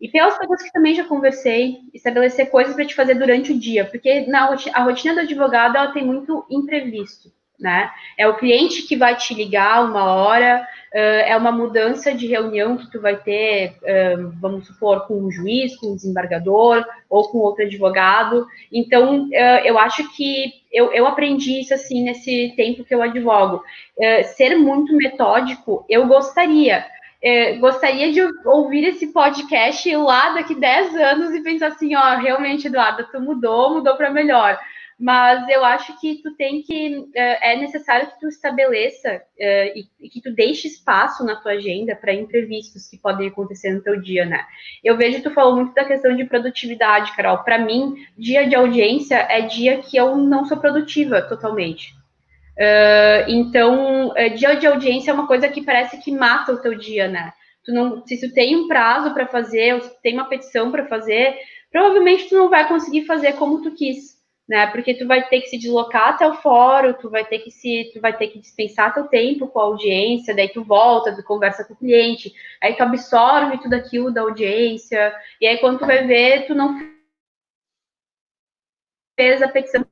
e 0.05 0.09
pelas 0.11 0.37
pessoas 0.37 0.62
que 0.62 0.71
também 0.71 0.95
já 0.95 1.03
conversei, 1.03 1.79
estabelecer 1.95 2.51
coisas 2.51 2.75
para 2.75 2.85
te 2.85 2.95
fazer 2.95 3.14
durante 3.14 3.53
o 3.53 3.59
dia, 3.59 3.87
porque 3.87 4.27
na 4.27 4.55
a 4.75 4.83
rotina 4.83 5.14
do 5.14 5.21
advogado 5.21 5.79
ela 5.79 5.93
tem 5.93 6.05
muito 6.05 6.45
imprevisto, 6.51 7.33
né? 7.59 7.90
É 8.19 8.29
o 8.29 8.37
cliente 8.37 8.83
que 8.83 8.99
vai 8.99 9.17
te 9.17 9.33
ligar 9.33 9.83
uma 9.83 10.05
hora, 10.12 10.69
é 10.93 11.35
uma 11.38 11.51
mudança 11.51 12.14
de 12.14 12.27
reunião 12.27 12.77
que 12.77 12.90
tu 12.90 13.01
vai 13.01 13.17
ter, 13.17 13.79
vamos 14.38 14.67
supor, 14.67 15.07
com 15.07 15.23
um 15.23 15.31
juiz, 15.31 15.75
com 15.77 15.93
um 15.93 15.97
desembargador 15.97 16.85
ou 17.09 17.31
com 17.31 17.38
outro 17.38 17.64
advogado. 17.64 18.47
Então, 18.71 19.31
eu 19.64 19.79
acho 19.79 20.14
que 20.14 20.53
eu, 20.71 20.93
eu, 20.93 21.07
aprendi 21.07 21.61
isso 21.61 21.73
assim 21.73 22.03
nesse 22.03 22.53
tempo 22.57 22.85
que 22.85 22.95
eu 22.95 23.01
advogo. 23.01 23.62
ser 24.37 24.55
muito 24.55 24.95
metódico, 24.95 25.87
eu 25.88 26.07
gostaria, 26.07 26.85
é, 27.25 27.57
gostaria 27.57 28.13
de 28.13 28.21
ouvir 28.45 28.85
esse 28.85 29.07
podcast 29.07 29.97
lá 29.97 30.35
daqui 30.35 30.55
10 30.55 30.95
anos 30.95 31.35
e 31.35 31.43
pensar 31.43 31.69
assim, 31.69 31.97
ó, 31.97 32.17
realmente, 32.19 32.67
Eduardo, 32.67 33.09
tu 33.11 33.19
mudou, 33.19 33.77
mudou 33.77 33.97
para 33.97 34.11
melhor. 34.11 34.61
Mas 35.01 35.49
eu 35.49 35.65
acho 35.65 35.99
que 35.99 36.21
tu 36.23 36.37
tem 36.37 36.63
que 36.63 37.03
é, 37.15 37.55
é 37.55 37.57
necessário 37.57 38.09
que 38.09 38.21
tu 38.21 38.29
estabeleça 38.29 39.23
é, 39.39 39.73
e, 39.77 40.09
que 40.11 40.21
tu 40.21 40.33
deixe 40.35 40.69
espaço 40.69 41.25
na 41.25 41.35
tua 41.35 41.53
agenda 41.53 41.97
para 41.97 42.13
imprevistos 42.13 42.89
que 42.89 42.99
podem 42.99 43.29
acontecer 43.29 43.73
no 43.73 43.83
teu 43.83 43.99
dia, 44.01 44.27
né? 44.27 44.45
Eu 44.85 44.97
vejo 44.97 45.17
que 45.17 45.23
tu 45.23 45.35
falou 45.35 45.57
muito 45.57 45.75
da 45.75 45.85
questão 45.85 46.15
de 46.15 46.25
produtividade, 46.25 47.17
Carol. 47.17 47.39
Para 47.39 47.59
mim, 47.59 47.95
dia 48.19 48.47
de 48.47 48.55
audiência 48.55 49.17
é 49.17 49.41
dia 49.41 49.79
que 49.79 49.97
eu 49.97 50.15
não 50.15 50.45
sou 50.45 50.59
produtiva 50.59 51.23
totalmente. 51.23 51.95
Uh, 52.57 53.29
então, 53.29 54.09
uh, 54.11 54.35
dia 54.37 54.55
de 54.55 54.67
audiência 54.67 55.11
é 55.11 55.14
uma 55.14 55.27
coisa 55.27 55.49
que 55.49 55.62
parece 55.62 55.99
que 55.99 56.12
mata 56.12 56.53
o 56.53 56.61
teu 56.61 56.75
dia, 56.77 57.09
né? 57.09 57.33
Tu 57.64 57.73
não, 57.73 58.07
se 58.07 58.21
tu 58.21 58.33
tem 58.33 58.55
um 58.57 58.69
prazo 58.69 59.12
para 59.12 59.27
fazer, 59.27 59.75
ou 59.75 59.81
se 59.81 59.90
tu 59.90 60.01
tem 60.03 60.14
uma 60.14 60.29
petição 60.29 60.71
para 60.71 60.87
fazer, 60.87 61.37
provavelmente 61.73 62.29
tu 62.29 62.37
não 62.37 62.49
vai 62.49 62.69
conseguir 62.69 63.07
fazer 63.07 63.33
como 63.35 63.62
tu 63.62 63.73
quis, 63.75 64.14
né? 64.49 64.69
Porque 64.69 64.95
tu 64.95 65.07
vai 65.07 65.27
ter 65.29 65.40
que 65.40 65.49
se 65.49 65.59
deslocar 65.59 66.11
até 66.11 66.27
o 66.29 66.35
fórum, 66.35 66.93
tu 66.93 67.11
vai 67.11 67.25
ter 67.25 67.40
que 67.40 67.51
se, 67.51 67.90
tu 67.93 68.01
vai 68.01 68.17
ter 68.17 68.29
que 68.29 68.38
dispensar 68.38 68.95
teu 68.95 69.09
tempo 69.09 69.49
com 69.49 69.59
a 69.59 69.64
audiência, 69.64 70.35
daí 70.35 70.49
tu 70.49 70.62
volta, 70.62 71.17
tu 71.17 71.25
conversa 71.25 71.64
com 71.64 71.75
o 71.75 71.77
cliente, 71.77 72.33
aí 72.62 72.77
tu 72.77 72.83
absorve 72.83 73.59
tudo 73.59 73.75
aquilo 73.75 74.12
da 74.12 74.21
audiência, 74.21 75.12
e 75.40 75.47
aí 75.47 75.59
quando 75.59 75.81
tu 75.81 75.87
vai 75.87 76.07
ver, 76.07 76.47
tu 76.47 76.55
não 76.55 76.79
fez 79.19 79.43
a 79.43 79.49
petição 79.49 79.85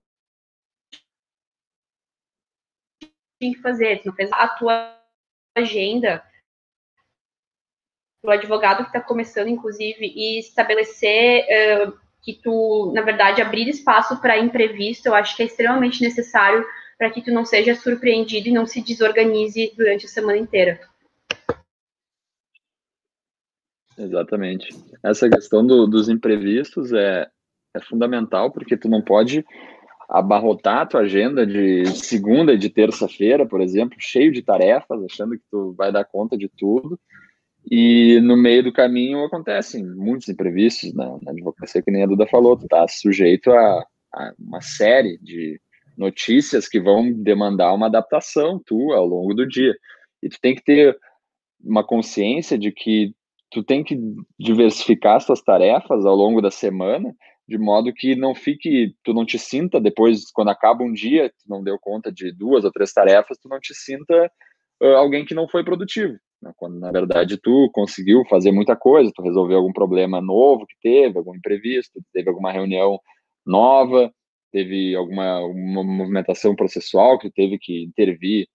tinha 3.42 3.54
que 3.54 3.60
fazer, 3.60 4.00
tu 4.00 4.06
não 4.06 4.14
fez 4.14 4.30
a 4.32 4.46
tua 4.46 4.96
agenda 5.56 6.22
o 8.24 8.30
advogado 8.30 8.84
que 8.84 8.90
está 8.90 9.00
começando, 9.00 9.48
inclusive, 9.48 10.06
e 10.06 10.38
estabelecer 10.38 11.44
uh, 11.44 11.92
que 12.22 12.34
tu, 12.34 12.92
na 12.94 13.02
verdade, 13.02 13.42
abrir 13.42 13.68
espaço 13.68 14.20
para 14.20 14.38
imprevisto, 14.38 15.06
eu 15.06 15.14
acho 15.14 15.36
que 15.36 15.42
é 15.42 15.46
extremamente 15.46 16.00
necessário 16.00 16.64
para 16.96 17.10
que 17.10 17.20
tu 17.20 17.32
não 17.32 17.44
seja 17.44 17.74
surpreendido 17.74 18.48
e 18.48 18.52
não 18.52 18.64
se 18.64 18.80
desorganize 18.80 19.72
durante 19.76 20.06
a 20.06 20.08
semana 20.08 20.38
inteira. 20.38 20.78
Exatamente. 23.98 24.68
Essa 25.02 25.28
questão 25.28 25.66
do, 25.66 25.88
dos 25.88 26.08
imprevistos 26.08 26.92
é, 26.92 27.28
é 27.74 27.80
fundamental, 27.80 28.52
porque 28.52 28.76
tu 28.76 28.88
não 28.88 29.02
pode 29.02 29.44
abarrotar 30.12 30.80
a 30.80 30.86
tua 30.86 31.00
agenda 31.00 31.46
de 31.46 31.86
segunda 31.86 32.52
e 32.52 32.58
de 32.58 32.68
terça-feira, 32.68 33.46
por 33.46 33.62
exemplo, 33.62 33.96
cheio 33.98 34.30
de 34.30 34.42
tarefas, 34.42 35.02
achando 35.02 35.38
que 35.38 35.44
tu 35.50 35.72
vai 35.72 35.90
dar 35.90 36.04
conta 36.04 36.36
de 36.36 36.50
tudo. 36.50 37.00
E 37.70 38.20
no 38.20 38.36
meio 38.36 38.62
do 38.62 38.72
caminho 38.72 39.24
acontecem 39.24 39.82
muitos 39.82 40.28
imprevistos 40.28 40.92
na, 40.92 41.16
na 41.22 41.30
advocacia, 41.30 41.80
que 41.80 41.90
nem 41.90 42.02
a 42.02 42.06
Duda 42.06 42.26
falou, 42.26 42.58
tu 42.58 42.68
tá 42.68 42.86
sujeito 42.86 43.50
a, 43.50 43.86
a, 44.14 44.34
uma 44.38 44.60
série 44.60 45.16
de 45.22 45.58
notícias 45.96 46.68
que 46.68 46.78
vão 46.78 47.10
demandar 47.10 47.72
uma 47.72 47.86
adaptação 47.86 48.60
tua 48.62 48.96
ao 48.96 49.06
longo 49.06 49.32
do 49.32 49.48
dia. 49.48 49.74
E 50.22 50.28
tu 50.28 50.38
tem 50.42 50.54
que 50.54 50.62
ter 50.62 50.94
uma 51.58 51.82
consciência 51.82 52.58
de 52.58 52.70
que 52.70 53.14
tu 53.50 53.62
tem 53.62 53.82
que 53.82 53.98
diversificar 54.38 55.16
as 55.16 55.24
tuas 55.24 55.40
tarefas 55.40 56.04
ao 56.04 56.14
longo 56.14 56.42
da 56.42 56.50
semana, 56.50 57.14
de 57.52 57.58
modo 57.58 57.92
que 57.92 58.16
não 58.16 58.34
fique, 58.34 58.96
tu 59.04 59.12
não 59.12 59.26
te 59.26 59.38
sinta 59.38 59.78
depois, 59.78 60.30
quando 60.32 60.48
acaba 60.48 60.82
um 60.82 60.90
dia, 60.90 61.28
tu 61.28 61.44
não 61.46 61.62
deu 61.62 61.78
conta 61.78 62.10
de 62.10 62.32
duas 62.32 62.64
ou 62.64 62.72
três 62.72 62.90
tarefas, 62.94 63.36
tu 63.38 63.46
não 63.46 63.60
te 63.60 63.74
sinta 63.74 64.32
uh, 64.82 64.96
alguém 64.96 65.22
que 65.26 65.34
não 65.34 65.46
foi 65.46 65.62
produtivo. 65.62 66.14
Né? 66.40 66.50
Quando, 66.56 66.80
na 66.80 66.90
verdade, 66.90 67.36
tu 67.36 67.70
conseguiu 67.74 68.24
fazer 68.24 68.52
muita 68.52 68.74
coisa, 68.74 69.12
tu 69.14 69.20
resolveu 69.20 69.58
algum 69.58 69.72
problema 69.72 70.18
novo 70.18 70.66
que 70.66 70.76
teve, 70.80 71.18
algum 71.18 71.34
imprevisto, 71.34 72.00
teve 72.10 72.30
alguma 72.30 72.50
reunião 72.50 72.98
nova, 73.44 74.10
teve 74.50 74.96
alguma 74.96 75.40
movimentação 75.52 76.56
processual 76.56 77.18
que 77.18 77.30
teve 77.30 77.58
que 77.58 77.84
intervir 77.84 78.48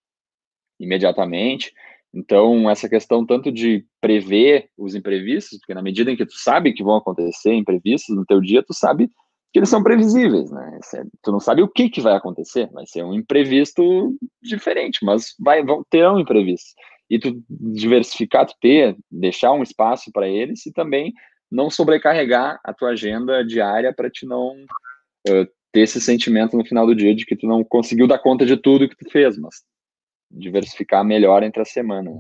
imediatamente. 0.80 1.72
Então, 2.18 2.68
essa 2.68 2.90
questão 2.90 3.24
tanto 3.24 3.52
de 3.52 3.86
prever 4.02 4.70
os 4.76 4.96
imprevistos, 4.96 5.60
porque 5.60 5.76
na 5.76 5.84
medida 5.84 6.12
em 6.12 6.16
que 6.16 6.26
tu 6.26 6.34
sabe 6.34 6.74
que 6.74 6.84
vão 6.84 6.96
acontecer 6.96 7.54
imprevistos 7.54 8.16
no 8.16 8.26
teu 8.26 8.42
dia, 8.42 8.64
tu 8.64 8.74
sabe 8.74 9.08
que 9.54 9.60
eles 9.60 9.70
são 9.70 9.84
previsíveis, 9.84 10.50
né? 10.50 10.80
É, 10.96 11.04
tu 11.22 11.32
não 11.32 11.40
sabe 11.40 11.62
o 11.62 11.68
que, 11.68 11.90
que 11.90 12.02
vai 12.02 12.16
acontecer, 12.16 12.72
vai 12.72 12.88
ser 12.88 13.04
um 13.04 13.14
imprevisto 13.14 14.18
diferente, 14.42 15.06
mas 15.06 15.36
vai, 15.40 15.64
vão 15.64 15.84
ter 15.92 16.10
um 16.10 16.20
imprevisto. 16.20 16.70
E 17.08 17.20
tu 17.20 17.40
diversificar, 17.50 18.48
tu 18.48 18.56
ter, 18.60 18.98
deixar 19.12 19.52
um 19.52 19.62
espaço 19.62 20.12
para 20.12 20.28
eles 20.28 20.66
e 20.66 20.74
também 20.74 21.14
não 21.52 21.70
sobrecarregar 21.70 22.60
a 22.64 22.74
tua 22.74 22.90
agenda 22.90 23.46
diária 23.46 23.94
para 23.94 24.10
te 24.10 24.26
não 24.26 24.56
uh, 25.30 25.48
ter 25.72 25.82
esse 25.82 26.02
sentimento 26.02 26.58
no 26.58 26.66
final 26.66 26.88
do 26.88 26.96
dia 26.96 27.14
de 27.14 27.28
que 27.28 27.36
tu 27.36 27.46
não 27.46 27.64
conseguiu 27.64 28.08
dar 28.08 28.18
conta 28.18 28.44
de 28.44 28.58
tudo 28.58 28.90
que 28.90 28.98
tu 28.98 29.10
fez, 29.12 29.38
mas 29.38 29.58
diversificar 30.30 31.04
melhor 31.04 31.44
entre 31.44 31.62
a 31.62 31.66
semana. 31.66 32.12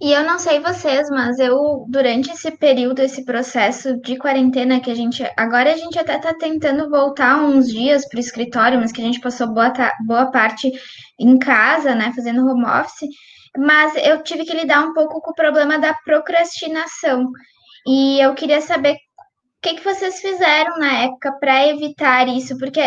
E 0.00 0.12
eu 0.12 0.24
não 0.24 0.38
sei 0.38 0.60
vocês, 0.60 1.08
mas 1.08 1.38
eu, 1.38 1.86
durante 1.88 2.30
esse 2.30 2.50
período, 2.50 3.00
esse 3.00 3.24
processo 3.24 3.98
de 4.02 4.18
quarentena 4.18 4.78
que 4.78 4.90
a 4.90 4.94
gente. 4.94 5.24
Agora 5.36 5.72
a 5.72 5.76
gente 5.76 5.98
até 5.98 6.18
tá 6.18 6.34
tentando 6.34 6.90
voltar 6.90 7.42
uns 7.42 7.68
dias 7.68 8.06
para 8.06 8.18
o 8.18 8.20
escritório, 8.20 8.78
mas 8.78 8.92
que 8.92 9.00
a 9.00 9.04
gente 9.04 9.20
passou 9.20 9.46
boa, 9.48 9.72
boa 10.06 10.30
parte 10.30 10.70
em 11.18 11.38
casa, 11.38 11.94
né, 11.94 12.12
fazendo 12.14 12.46
home 12.46 12.66
office. 12.66 13.08
Mas 13.56 13.96
eu 13.96 14.22
tive 14.22 14.44
que 14.44 14.54
lidar 14.54 14.82
um 14.84 14.92
pouco 14.92 15.20
com 15.22 15.30
o 15.30 15.34
problema 15.34 15.78
da 15.78 15.94
procrastinação. 16.04 17.30
E 17.86 18.20
eu 18.20 18.34
queria 18.34 18.60
saber 18.60 18.92
o 18.92 18.96
que, 19.62 19.76
que 19.76 19.84
vocês 19.84 20.20
fizeram 20.20 20.78
na 20.78 21.04
época 21.04 21.32
para 21.40 21.68
evitar 21.68 22.28
isso, 22.28 22.58
porque 22.58 22.82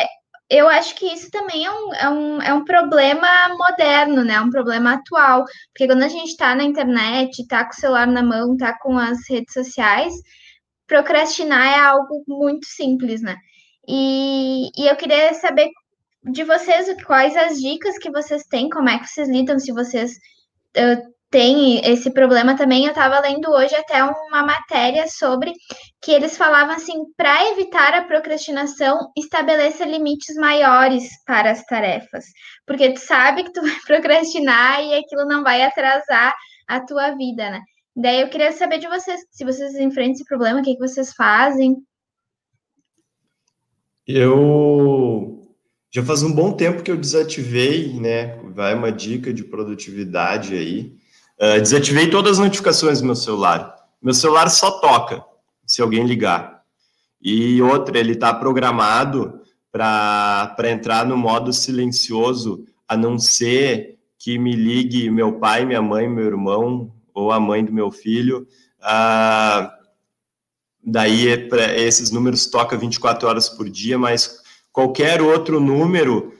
eu 0.49 0.67
acho 0.67 0.95
que 0.95 1.05
isso 1.05 1.29
também 1.29 1.65
é 1.65 1.71
um, 1.71 1.93
é 1.93 2.09
um, 2.09 2.41
é 2.41 2.53
um 2.53 2.65
problema 2.65 3.27
moderno, 3.49 4.23
né? 4.23 4.39
Um 4.41 4.49
problema 4.49 4.93
atual. 4.95 5.45
Porque 5.71 5.87
quando 5.87 6.03
a 6.03 6.07
gente 6.07 6.29
está 6.29 6.55
na 6.55 6.63
internet, 6.63 7.41
está 7.41 7.63
com 7.63 7.71
o 7.71 7.75
celular 7.75 8.07
na 8.07 8.23
mão, 8.23 8.53
está 8.53 8.77
com 8.79 8.97
as 8.97 9.19
redes 9.29 9.53
sociais, 9.53 10.13
procrastinar 10.87 11.67
é 11.67 11.79
algo 11.79 12.23
muito 12.27 12.65
simples, 12.65 13.21
né? 13.21 13.37
E, 13.87 14.69
e 14.77 14.87
eu 14.87 14.95
queria 14.95 15.33
saber 15.35 15.69
de 16.23 16.43
vocês 16.43 16.87
quais 17.05 17.35
as 17.37 17.59
dicas 17.59 17.97
que 17.97 18.11
vocês 18.11 18.43
têm, 18.43 18.69
como 18.69 18.89
é 18.89 18.99
que 18.99 19.07
vocês 19.07 19.29
lidam, 19.29 19.59
se 19.59 19.71
vocês 19.71 20.13
uh, 20.77 21.13
tem 21.29 21.79
esse 21.85 22.11
problema 22.11 22.57
também. 22.57 22.85
Eu 22.85 22.89
estava 22.89 23.19
lendo 23.19 23.49
hoje 23.51 23.75
até 23.75 24.03
uma 24.03 24.43
matéria 24.43 25.07
sobre 25.07 25.53
que 26.01 26.11
eles 26.11 26.37
falavam 26.37 26.75
assim: 26.75 27.05
para 27.15 27.51
evitar 27.51 27.93
a 27.93 28.03
procrastinação, 28.03 29.11
estabeleça 29.17 29.85
limites 29.85 30.35
maiores 30.35 31.09
para 31.25 31.51
as 31.51 31.63
tarefas, 31.65 32.25
porque 32.65 32.93
tu 32.93 32.99
sabe 32.99 33.43
que 33.43 33.53
tu 33.53 33.61
vai 33.63 33.79
procrastinar 33.85 34.83
e 34.83 34.93
aquilo 34.95 35.25
não 35.25 35.43
vai 35.43 35.61
atrasar 35.61 36.33
a 36.67 36.79
tua 36.79 37.11
vida, 37.15 37.49
né? 37.49 37.61
Daí 37.95 38.21
eu 38.21 38.29
queria 38.29 38.51
saber 38.51 38.77
de 38.77 38.87
vocês, 38.87 39.19
se 39.31 39.43
vocês 39.43 39.75
enfrentam 39.75 40.13
esse 40.13 40.25
problema, 40.25 40.59
o 40.59 40.63
que, 40.63 40.73
que 40.73 40.79
vocês 40.79 41.13
fazem? 41.13 41.77
Eu 44.07 45.41
já 45.91 46.03
faz 46.03 46.23
um 46.23 46.33
bom 46.33 46.53
tempo 46.53 46.81
que 46.81 46.91
eu 46.91 46.97
desativei, 46.97 47.93
né? 47.99 48.37
Vai 48.53 48.73
uma 48.73 48.91
dica 48.91 49.33
de 49.33 49.43
produtividade 49.43 50.55
aí 50.55 50.99
Uh, 51.39 51.61
desativei 51.61 52.09
todas 52.09 52.33
as 52.33 52.39
notificações 52.39 52.99
do 52.99 53.05
meu 53.05 53.15
celular. 53.15 53.73
Meu 54.01 54.13
celular 54.13 54.49
só 54.49 54.71
toca 54.81 55.23
se 55.69 55.83
alguém 55.83 56.03
ligar. 56.03 56.63
E 57.21 57.61
outra, 57.61 57.99
ele 57.99 58.13
está 58.13 58.33
programado 58.33 59.39
para 59.71 60.55
entrar 60.71 61.05
no 61.05 61.15
modo 61.15 61.53
silencioso, 61.53 62.65
a 62.87 62.97
não 62.97 63.19
ser 63.19 63.99
que 64.17 64.39
me 64.39 64.55
ligue 64.55 65.11
meu 65.11 65.33
pai, 65.33 65.63
minha 65.63 65.81
mãe, 65.81 66.09
meu 66.09 66.25
irmão 66.25 66.91
ou 67.13 67.31
a 67.31 67.39
mãe 67.39 67.63
do 67.63 67.71
meu 67.71 67.91
filho. 67.91 68.47
Uh, 68.79 69.69
daí 70.83 71.27
é 71.27 71.79
esses 71.81 72.09
números 72.09 72.47
toca 72.47 72.75
24 72.75 73.27
horas 73.27 73.47
por 73.47 73.69
dia, 73.69 73.97
mas 73.97 74.41
qualquer 74.71 75.21
outro 75.21 75.59
número, 75.59 76.33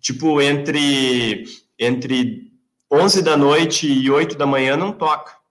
tipo 0.00 0.40
entre 0.42 1.44
entre 1.78 2.50
11 2.90 3.22
da 3.22 3.36
noite 3.36 3.86
e 3.86 4.10
8 4.10 4.36
da 4.36 4.46
manhã 4.46 4.76
não 4.76 4.90
toca. 4.90 5.41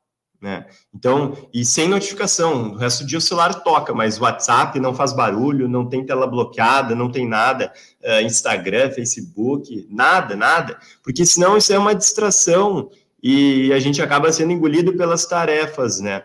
Né? 0.41 0.65
Então, 0.93 1.37
e 1.53 1.63
sem 1.63 1.87
notificação, 1.87 2.71
o 2.71 2.75
resto 2.75 3.03
do 3.03 3.07
dia 3.07 3.19
o 3.19 3.21
celular 3.21 3.53
toca, 3.63 3.93
mas 3.93 4.19
WhatsApp 4.19 4.79
não 4.79 4.93
faz 4.93 5.13
barulho, 5.13 5.69
não 5.69 5.87
tem 5.87 6.03
tela 6.03 6.25
bloqueada, 6.25 6.95
não 6.95 7.11
tem 7.11 7.27
nada, 7.27 7.71
uh, 8.03 8.25
Instagram, 8.25 8.89
Facebook, 8.89 9.87
nada, 9.89 10.35
nada, 10.35 10.79
porque 11.03 11.25
senão 11.25 11.57
isso 11.57 11.71
é 11.71 11.77
uma 11.77 11.93
distração 11.93 12.89
e 13.21 13.71
a 13.71 13.79
gente 13.79 14.01
acaba 14.01 14.31
sendo 14.31 14.51
engolido 14.51 14.97
pelas 14.97 15.27
tarefas, 15.27 15.99
né? 15.99 16.23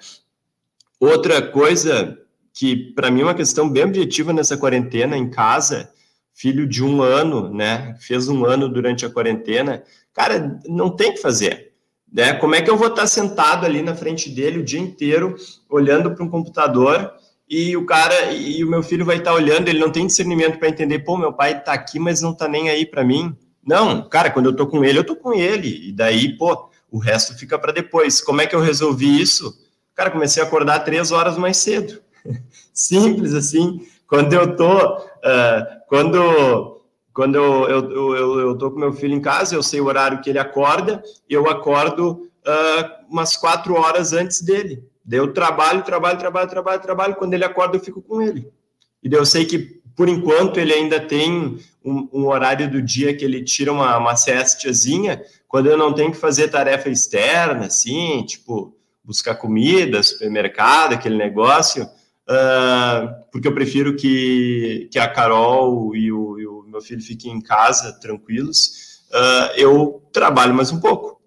Outra 0.99 1.43
coisa 1.43 2.19
que 2.55 2.95
para 2.95 3.11
mim 3.11 3.21
é 3.21 3.25
uma 3.25 3.35
questão 3.35 3.69
bem 3.69 3.85
objetiva 3.85 4.33
nessa 4.33 4.57
quarentena 4.57 5.15
em 5.15 5.29
casa, 5.29 5.91
filho 6.33 6.67
de 6.67 6.83
um 6.83 7.03
ano, 7.03 7.53
né? 7.53 7.95
Fez 8.01 8.29
um 8.29 8.47
ano 8.47 8.67
durante 8.67 9.05
a 9.05 9.11
quarentena, 9.11 9.85
Cara, 10.17 10.59
não 10.67 10.89
tem 10.89 11.13
que 11.13 11.21
fazer. 11.21 11.75
Né? 12.17 12.33
Como 12.33 12.55
é 12.55 12.63
que 12.63 12.71
eu 12.71 12.79
vou 12.79 12.89
estar 12.89 13.07
sentado 13.07 13.67
ali 13.67 13.83
na 13.83 13.95
frente 13.95 14.31
dele 14.31 14.61
o 14.61 14.65
dia 14.65 14.81
inteiro, 14.81 15.37
olhando 15.69 16.13
para 16.13 16.25
um 16.25 16.31
computador, 16.31 17.13
e 17.47 17.77
o 17.77 17.85
cara 17.85 18.33
e 18.33 18.65
o 18.65 18.71
meu 18.71 18.83
filho 18.83 19.05
vai 19.05 19.19
estar 19.19 19.35
olhando, 19.35 19.69
ele 19.69 19.79
não 19.79 19.93
tem 19.93 20.07
discernimento 20.07 20.59
para 20.59 20.71
entender, 20.71 21.01
pô, 21.01 21.19
meu 21.19 21.35
pai 21.35 21.59
está 21.59 21.75
aqui, 21.75 21.99
mas 21.99 22.23
não 22.23 22.33
está 22.33 22.49
nem 22.49 22.71
aí 22.71 22.87
para 22.87 23.05
mim. 23.05 23.37
Não, 23.63 24.09
cara, 24.09 24.31
quando 24.31 24.47
eu 24.47 24.53
estou 24.53 24.67
com 24.67 24.83
ele, 24.83 24.97
eu 24.97 25.03
estou 25.03 25.15
com 25.15 25.35
ele, 25.35 25.89
e 25.89 25.93
daí, 25.93 26.39
pô, 26.39 26.71
o 26.91 26.97
resto 26.97 27.37
fica 27.37 27.59
para 27.59 27.71
depois. 27.71 28.23
Como 28.23 28.41
é 28.41 28.47
que 28.47 28.57
eu 28.57 28.61
resolvi 28.61 29.21
isso? 29.21 29.55
Cara, 29.95 30.11
comecei 30.11 30.43
a 30.43 30.47
acordar 30.47 30.81
três 30.81 31.13
horas 31.13 31.37
mais 31.37 31.59
cedo. 31.59 32.01
Simples 32.73 33.35
assim. 33.35 33.87
Quando 34.09 34.33
eu 34.33 34.57
tô, 34.57 34.97
uh, 34.97 35.67
quando 35.87 36.76
quando 37.17 37.37
eu, 37.37 37.67
eu, 37.67 38.15
eu, 38.15 38.41
eu 38.41 38.59
tô 38.59 38.71
com 38.71 38.79
meu 38.79 38.93
filho 38.93 39.15
em 39.15 39.23
casa, 39.23 39.55
eu 39.55 39.63
sei 39.63 39.81
o 39.81 39.87
horário 39.87 40.21
que 40.21 40.29
ele 40.29 40.39
acorda, 40.39 41.03
eu 41.27 41.49
acordo 41.49 42.29
uh, 42.47 43.11
umas 43.11 43.39
quatro 43.39 43.75
horas 43.75 44.13
antes 44.13 44.43
dele. 44.43 44.85
Daí 45.03 45.19
eu 45.19 45.33
trabalho, 45.33 45.83
trabalho, 45.83 46.19
trabalho, 46.19 46.51
trabalho, 46.51 46.83
trabalho. 46.83 47.15
Quando 47.15 47.33
ele 47.33 47.45
acorda, 47.45 47.79
eu 47.79 47.81
fico 47.81 48.03
com 48.03 48.21
ele. 48.21 48.47
E 49.03 49.09
daí 49.09 49.19
eu 49.19 49.25
sei 49.25 49.47
que, 49.47 49.81
por 49.97 50.11
enquanto, 50.11 50.59
ele 50.59 50.75
ainda 50.75 51.01
tem 51.01 51.59
um, 51.83 52.07
um 52.13 52.27
horário 52.27 52.71
do 52.71 52.83
dia 52.83 53.17
que 53.17 53.25
ele 53.25 53.43
tira 53.43 53.73
uma, 53.73 53.97
uma 53.97 54.15
quando 55.49 55.71
eu 55.71 55.79
não 55.79 55.95
tenho 55.95 56.11
que 56.11 56.19
fazer 56.19 56.49
tarefa 56.49 56.91
externa, 56.91 57.65
assim, 57.65 58.27
tipo, 58.27 58.77
buscar 59.03 59.37
comida, 59.37 60.03
supermercado, 60.03 60.93
aquele 60.93 61.17
negócio, 61.17 61.83
uh, 61.85 63.25
porque 63.33 63.49
eu 63.49 63.55
prefiro 63.55 63.97
que, 63.97 64.87
que 64.93 64.99
a 64.99 65.09
Carol 65.09 65.97
e 65.97 66.13
o, 66.13 66.39
e 66.39 66.47
o 66.47 66.56
meu 66.77 66.83
filho 66.83 67.01
fiquem 67.01 67.33
em 67.33 67.41
casa 67.41 67.99
tranquilos, 68.01 69.01
uh, 69.11 69.57
eu 69.57 70.03
trabalho 70.13 70.55
mais 70.55 70.71
um 70.71 70.79
pouco. 70.79 71.21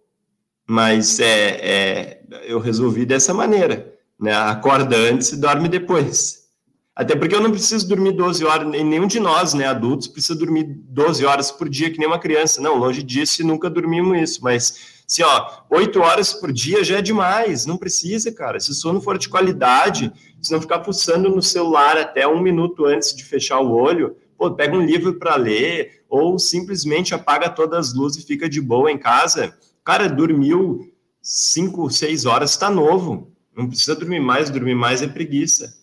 Mas 0.67 1.19
é, 1.19 1.49
é, 1.61 2.21
eu 2.45 2.59
resolvi 2.59 3.03
dessa 3.03 3.33
maneira, 3.33 3.91
né? 4.19 4.33
Acorda 4.33 4.95
antes 4.95 5.31
e 5.31 5.37
dorme 5.37 5.67
depois. 5.67 6.47
Até 6.95 7.15
porque 7.15 7.33
eu 7.33 7.41
não 7.41 7.49
preciso 7.49 7.87
dormir 7.87 8.11
12 8.11 8.45
horas, 8.45 8.67
nenhum 8.67 9.07
de 9.07 9.19
nós, 9.21 9.53
né, 9.53 9.65
adultos, 9.65 10.07
precisa 10.07 10.37
dormir 10.37 10.65
12 10.65 11.25
horas 11.25 11.49
por 11.49 11.69
dia, 11.69 11.89
que 11.89 11.97
nem 11.97 12.05
uma 12.05 12.19
criança. 12.19 12.61
Não, 12.61 12.75
longe 12.75 13.01
disso, 13.01 13.41
nunca 13.47 13.69
dormimos 13.69 14.19
isso. 14.19 14.43
Mas, 14.43 15.01
assim, 15.07 15.23
ó, 15.23 15.63
8 15.71 15.99
horas 16.01 16.33
por 16.33 16.51
dia 16.51 16.83
já 16.83 16.97
é 16.97 17.01
demais, 17.01 17.65
não 17.65 17.77
precisa, 17.77 18.31
cara. 18.33 18.59
Se 18.59 18.69
o 18.69 18.73
sono 18.73 18.99
for 19.01 19.17
de 19.17 19.29
qualidade, 19.29 20.11
se 20.41 20.51
não 20.51 20.59
ficar 20.59 20.79
pulsando 20.79 21.29
no 21.29 21.41
celular 21.41 21.97
até 21.97 22.27
um 22.27 22.41
minuto 22.41 22.85
antes 22.85 23.15
de 23.15 23.23
fechar 23.23 23.61
o 23.61 23.71
olho, 23.71 24.17
pô, 24.39 24.51
pega 24.51 24.75
um 24.75 24.81
livro 24.81 25.15
para 25.15 25.35
ler, 25.35 26.05
ou 26.09 26.39
simplesmente 26.39 27.13
apaga 27.13 27.49
todas 27.49 27.89
as 27.89 27.93
luzes 27.93 28.23
e 28.23 28.25
fica 28.25 28.47
de 28.47 28.61
boa 28.61 28.89
em 28.89 28.97
casa. 28.97 29.53
Cara, 29.83 30.07
dormiu 30.07 30.91
cinco, 31.21 31.89
seis 31.91 32.25
horas, 32.25 32.51
está 32.51 32.69
novo. 32.69 33.31
Não 33.55 33.67
precisa 33.67 33.95
dormir 33.95 34.21
mais, 34.21 34.49
dormir 34.49 34.75
mais 34.75 35.01
é 35.01 35.07
preguiça. 35.07 35.77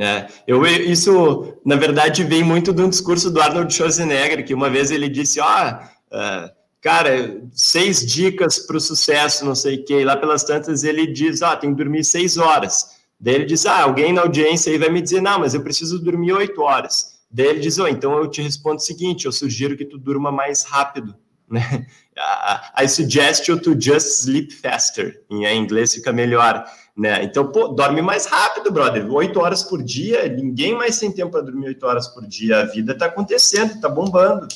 É, 0.00 0.28
eu, 0.46 0.64
isso, 0.64 1.58
na 1.64 1.76
verdade, 1.76 2.24
vem 2.24 2.42
muito 2.42 2.72
de 2.72 2.80
um 2.80 2.88
discurso 2.88 3.30
do 3.30 3.40
Arnold 3.40 3.74
Schwarzenegger, 3.74 4.46
que 4.46 4.54
uma 4.54 4.70
vez 4.70 4.90
ele 4.90 5.08
disse, 5.08 5.40
ó, 5.40 5.46
oh, 5.46 6.16
uh, 6.16 6.50
cara, 6.80 7.42
seis 7.52 8.06
dicas 8.06 8.60
para 8.60 8.76
o 8.76 8.80
sucesso, 8.80 9.44
não 9.44 9.56
sei 9.56 9.76
o 9.76 9.84
quê. 9.84 10.00
E 10.00 10.04
lá 10.04 10.16
pelas 10.16 10.44
tantas 10.44 10.84
ele 10.84 11.06
diz, 11.06 11.42
ah, 11.42 11.56
tem 11.56 11.70
que 11.70 11.76
dormir 11.76 12.04
seis 12.04 12.38
horas. 12.38 12.97
Daí 13.20 13.34
ele 13.34 13.44
diz, 13.44 13.66
ah, 13.66 13.82
alguém 13.82 14.12
na 14.12 14.22
audiência 14.22 14.70
aí 14.70 14.78
vai 14.78 14.88
me 14.88 15.00
dizer, 15.00 15.20
não, 15.20 15.40
mas 15.40 15.54
eu 15.54 15.62
preciso 15.62 15.98
dormir 15.98 16.32
oito 16.32 16.62
horas. 16.62 17.18
Daí 17.30 17.46
ele 17.46 17.60
diz, 17.60 17.78
oh, 17.78 17.88
então 17.88 18.16
eu 18.16 18.28
te 18.28 18.40
respondo 18.40 18.76
o 18.76 18.80
seguinte, 18.80 19.26
eu 19.26 19.32
sugiro 19.32 19.76
que 19.76 19.84
tu 19.84 19.98
durma 19.98 20.30
mais 20.30 20.64
rápido, 20.64 21.14
né? 21.48 21.86
I 22.76 22.88
suggest 22.88 23.46
you 23.48 23.60
to 23.60 23.80
just 23.80 24.24
sleep 24.24 24.52
faster. 24.52 25.22
Em 25.30 25.44
inglês 25.56 25.94
fica 25.94 26.12
melhor, 26.12 26.64
né? 26.96 27.22
Então, 27.22 27.50
pô, 27.50 27.68
dorme 27.68 28.02
mais 28.02 28.26
rápido, 28.26 28.72
brother. 28.72 29.08
Oito 29.12 29.38
horas 29.38 29.62
por 29.62 29.82
dia, 29.82 30.28
ninguém 30.28 30.74
mais 30.74 30.98
tem 30.98 31.12
tempo 31.12 31.30
para 31.30 31.42
dormir 31.42 31.68
oito 31.68 31.86
horas 31.86 32.08
por 32.08 32.26
dia. 32.26 32.60
A 32.60 32.64
vida 32.64 32.96
tá 32.96 33.06
acontecendo, 33.06 33.80
tá 33.80 33.88
bombando. 33.88 34.48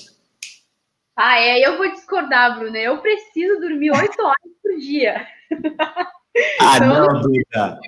Ah, 1.17 1.39
é, 1.39 1.65
eu 1.65 1.77
vou 1.77 1.89
discordar, 1.93 2.59
Bruna. 2.59 2.79
Eu 2.79 2.99
preciso 2.99 3.61
dormir 3.61 3.93
oito 3.93 4.19
horas 4.23 4.53
por 4.61 4.77
dia. 4.81 5.27
Ah, 6.61 6.77
então, 6.77 6.89
não, 6.89 7.21
Duda. 7.21 7.79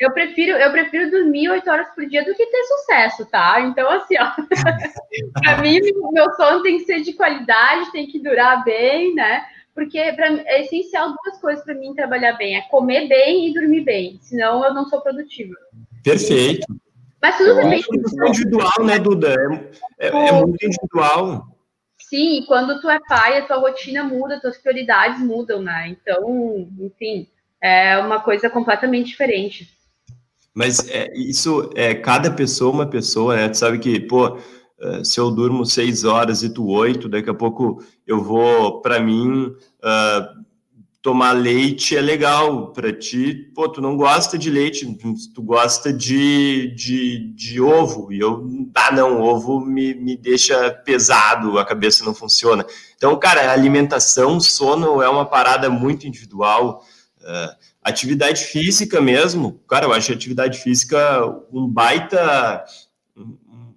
Eu 0.00 0.10
prefiro, 0.12 0.52
eu 0.52 0.72
prefiro 0.72 1.10
dormir 1.10 1.50
oito 1.50 1.70
horas 1.70 1.88
por 1.94 2.06
dia 2.06 2.24
do 2.24 2.34
que 2.34 2.46
ter 2.46 2.64
sucesso, 2.64 3.26
tá? 3.26 3.60
Então, 3.60 3.86
assim, 3.90 4.14
ó, 4.18 4.30
para 5.44 5.60
mim, 5.60 5.78
meu 6.10 6.32
sono 6.32 6.62
tem 6.62 6.78
que 6.78 6.86
ser 6.86 7.02
de 7.02 7.12
qualidade, 7.12 7.92
tem 7.92 8.06
que 8.06 8.18
durar 8.18 8.64
bem, 8.64 9.14
né? 9.14 9.44
Porque 9.74 10.00
pra, 10.14 10.28
é 10.46 10.62
essencial 10.62 11.14
duas 11.22 11.38
coisas 11.38 11.62
para 11.62 11.74
mim 11.74 11.94
trabalhar 11.94 12.32
bem: 12.32 12.56
é 12.56 12.62
comer 12.62 13.08
bem 13.08 13.50
e 13.50 13.54
dormir 13.54 13.82
bem. 13.82 14.18
Senão, 14.22 14.64
eu 14.64 14.72
não 14.72 14.86
sou 14.86 15.02
produtiva. 15.02 15.54
Perfeito. 16.02 16.66
Mas 17.20 17.36
tudo 17.36 17.56
bem. 17.56 17.74
É 17.74 18.28
individual, 18.28 18.82
né, 18.82 18.98
Duda? 18.98 19.34
É, 19.98 20.08
é, 20.08 20.28
é 20.28 20.32
muito 20.32 20.64
individual. 20.64 21.46
Sim, 21.98 22.38
e 22.38 22.46
quando 22.46 22.80
tu 22.80 22.88
é 22.88 22.98
pai, 23.06 23.36
a 23.36 23.44
tua 23.44 23.58
rotina 23.58 24.02
muda, 24.02 24.40
tuas 24.40 24.56
prioridades 24.56 25.20
mudam, 25.20 25.60
né? 25.60 25.88
Então, 25.88 26.66
enfim, 26.80 27.28
é 27.62 27.98
uma 27.98 28.20
coisa 28.20 28.48
completamente 28.48 29.08
diferente. 29.08 29.78
Mas 30.54 30.88
é, 30.88 31.08
isso 31.14 31.70
é 31.74 31.94
cada 31.94 32.30
pessoa 32.30 32.72
uma 32.72 32.86
pessoa, 32.86 33.36
né? 33.36 33.48
Tu 33.48 33.56
sabe 33.56 33.78
que, 33.78 34.00
pô, 34.00 34.36
eh, 34.80 35.04
se 35.04 35.20
eu 35.20 35.30
durmo 35.30 35.66
seis 35.66 36.04
horas 36.04 36.42
e 36.42 36.48
tu 36.48 36.66
oito, 36.68 37.08
daqui 37.08 37.28
a 37.28 37.34
pouco 37.34 37.82
eu 38.06 38.22
vou, 38.22 38.80
para 38.80 38.98
mim, 38.98 39.44
uh, 39.44 40.40
tomar 41.02 41.32
leite 41.32 41.96
é 41.96 42.00
legal. 42.00 42.72
Para 42.72 42.92
ti, 42.92 43.34
pô, 43.54 43.68
tu 43.68 43.82
não 43.82 43.94
gosta 43.96 44.38
de 44.38 44.48
leite, 44.50 44.86
tu 45.34 45.42
gosta 45.42 45.92
de, 45.92 46.74
de, 46.74 47.32
de 47.34 47.60
ovo. 47.60 48.10
E 48.10 48.20
eu, 48.20 48.46
ah, 48.74 48.90
não, 48.90 49.20
ovo 49.20 49.60
me, 49.60 49.94
me 49.94 50.16
deixa 50.16 50.70
pesado, 50.70 51.58
a 51.58 51.64
cabeça 51.64 52.02
não 52.04 52.14
funciona. 52.14 52.64
Então, 52.96 53.18
cara, 53.18 53.52
alimentação, 53.52 54.40
sono 54.40 55.02
é 55.02 55.08
uma 55.08 55.26
parada 55.26 55.68
muito 55.68 56.06
individual. 56.06 56.82
Uh, 57.20 57.69
Atividade 57.82 58.44
física 58.44 59.00
mesmo, 59.00 59.58
cara, 59.66 59.86
eu 59.86 59.92
acho 59.92 60.12
atividade 60.12 60.58
física 60.58 61.24
um 61.50 61.66
baita, 61.66 62.62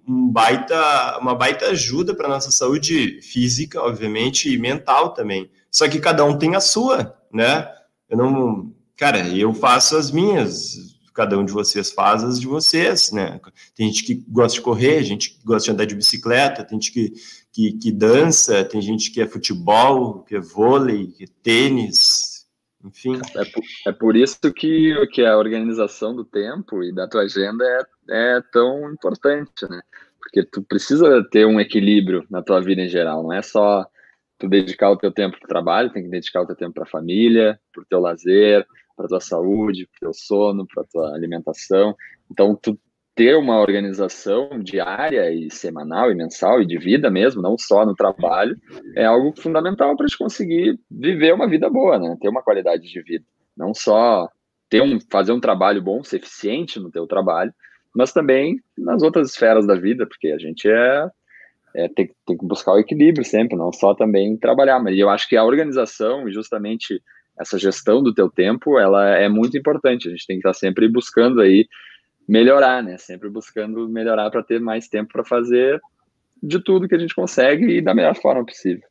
um 0.06 0.30
baita, 0.30 1.18
uma 1.18 1.34
baita 1.34 1.66
ajuda 1.68 2.14
para 2.14 2.28
nossa 2.28 2.50
saúde 2.50 3.22
física, 3.22 3.80
obviamente, 3.80 4.52
e 4.52 4.58
mental 4.58 5.14
também. 5.14 5.50
Só 5.70 5.88
que 5.88 5.98
cada 5.98 6.22
um 6.24 6.36
tem 6.36 6.54
a 6.54 6.60
sua, 6.60 7.18
né? 7.32 7.66
Eu 8.08 8.18
não, 8.18 8.74
cara, 8.94 9.26
eu 9.28 9.54
faço 9.54 9.96
as 9.96 10.10
minhas, 10.10 10.94
cada 11.14 11.38
um 11.38 11.44
de 11.44 11.52
vocês 11.52 11.90
faz 11.90 12.22
as 12.22 12.38
de 12.38 12.46
vocês, 12.46 13.10
né? 13.10 13.40
Tem 13.74 13.86
gente 13.86 14.04
que 14.04 14.22
gosta 14.28 14.56
de 14.56 14.60
correr, 14.62 15.02
gente 15.02 15.30
que 15.30 15.44
gosta 15.46 15.64
de 15.64 15.70
andar 15.70 15.86
de 15.86 15.94
bicicleta, 15.94 16.62
tem 16.62 16.78
gente 16.78 16.92
que, 16.92 17.12
que, 17.50 17.72
que 17.72 17.90
dança, 17.90 18.64
tem 18.64 18.82
gente 18.82 19.10
que 19.10 19.22
é 19.22 19.26
futebol, 19.26 20.22
que 20.24 20.36
é 20.36 20.40
vôlei, 20.40 21.06
que 21.06 21.24
é 21.24 21.28
tênis, 21.42 22.33
enfim. 22.84 23.18
É 23.34 23.44
por, 23.44 23.62
é 23.86 23.92
por 23.92 24.16
isso 24.16 24.52
que, 24.52 25.06
que 25.08 25.24
a 25.24 25.36
organização 25.36 26.14
do 26.14 26.24
tempo 26.24 26.82
e 26.82 26.92
da 26.92 27.08
tua 27.08 27.22
agenda 27.22 27.64
é, 28.10 28.36
é 28.36 28.42
tão 28.52 28.92
importante, 28.92 29.68
né? 29.68 29.80
Porque 30.20 30.44
tu 30.44 30.62
precisa 30.62 31.22
ter 31.30 31.46
um 31.46 31.60
equilíbrio 31.60 32.26
na 32.30 32.42
tua 32.42 32.60
vida 32.60 32.82
em 32.82 32.88
geral, 32.88 33.22
não 33.22 33.32
é 33.32 33.42
só 33.42 33.86
tu 34.38 34.48
dedicar 34.48 34.90
o 34.90 34.96
teu 34.96 35.12
tempo 35.12 35.38
para 35.38 35.46
o 35.46 35.48
trabalho, 35.48 35.92
tem 35.92 36.02
que 36.02 36.08
dedicar 36.10 36.42
o 36.42 36.46
teu 36.46 36.56
tempo 36.56 36.74
para 36.74 36.84
a 36.84 36.90
família, 36.90 37.58
para 37.72 37.82
o 37.82 37.86
teu 37.86 38.00
lazer, 38.00 38.66
para 38.96 39.08
tua 39.08 39.20
saúde, 39.20 39.86
para 39.86 39.96
o 39.96 40.00
teu 40.00 40.14
sono, 40.14 40.66
para 40.66 40.84
tua 40.84 41.14
alimentação. 41.14 41.96
Então, 42.30 42.54
tu 42.54 42.78
ter 43.14 43.36
uma 43.36 43.60
organização 43.60 44.50
diária 44.60 45.30
e 45.32 45.50
semanal 45.50 46.10
e 46.10 46.14
mensal 46.14 46.60
e 46.60 46.66
de 46.66 46.76
vida 46.78 47.10
mesmo, 47.10 47.40
não 47.40 47.56
só 47.56 47.86
no 47.86 47.94
trabalho, 47.94 48.56
é 48.96 49.04
algo 49.04 49.32
fundamental 49.40 49.96
para 49.96 50.04
a 50.04 50.08
gente 50.08 50.18
conseguir 50.18 50.78
viver 50.90 51.32
uma 51.32 51.48
vida 51.48 51.70
boa, 51.70 51.98
né? 51.98 52.16
Ter 52.20 52.28
uma 52.28 52.42
qualidade 52.42 52.82
de 52.82 53.02
vida, 53.02 53.24
não 53.56 53.72
só 53.72 54.28
ter 54.68 54.82
um 54.82 54.98
fazer 55.10 55.32
um 55.32 55.40
trabalho 55.40 55.80
bom, 55.80 56.02
ser 56.02 56.16
eficiente 56.16 56.80
no 56.80 56.90
teu 56.90 57.06
trabalho, 57.06 57.54
mas 57.94 58.12
também 58.12 58.60
nas 58.76 59.02
outras 59.02 59.30
esferas 59.30 59.64
da 59.66 59.76
vida, 59.76 60.06
porque 60.06 60.28
a 60.28 60.38
gente 60.38 60.68
é, 60.68 61.08
é 61.76 61.88
tem, 61.88 62.10
tem 62.26 62.36
que 62.36 62.44
buscar 62.44 62.72
o 62.72 62.80
equilíbrio 62.80 63.24
sempre, 63.24 63.56
não 63.56 63.72
só 63.72 63.94
também 63.94 64.36
trabalhar, 64.36 64.80
mas 64.80 64.98
eu 64.98 65.08
acho 65.08 65.28
que 65.28 65.36
a 65.36 65.44
organização 65.44 66.28
e 66.28 66.32
justamente 66.32 67.00
essa 67.38 67.58
gestão 67.58 68.02
do 68.02 68.14
teu 68.14 68.28
tempo, 68.28 68.78
ela 68.78 69.08
é 69.16 69.28
muito 69.28 69.56
importante. 69.56 70.08
A 70.08 70.10
gente 70.10 70.26
tem 70.26 70.36
que 70.36 70.46
estar 70.48 70.54
sempre 70.54 70.88
buscando 70.88 71.40
aí 71.40 71.66
melhorar, 72.28 72.82
né? 72.82 72.96
Sempre 72.98 73.28
buscando 73.28 73.88
melhorar 73.88 74.30
para 74.30 74.42
ter 74.42 74.60
mais 74.60 74.88
tempo 74.88 75.12
para 75.12 75.24
fazer 75.24 75.80
de 76.42 76.62
tudo 76.62 76.88
que 76.88 76.94
a 76.94 76.98
gente 76.98 77.14
consegue 77.14 77.78
e 77.78 77.80
da 77.80 77.94
melhor 77.94 78.16
forma 78.16 78.44
possível. 78.44 78.86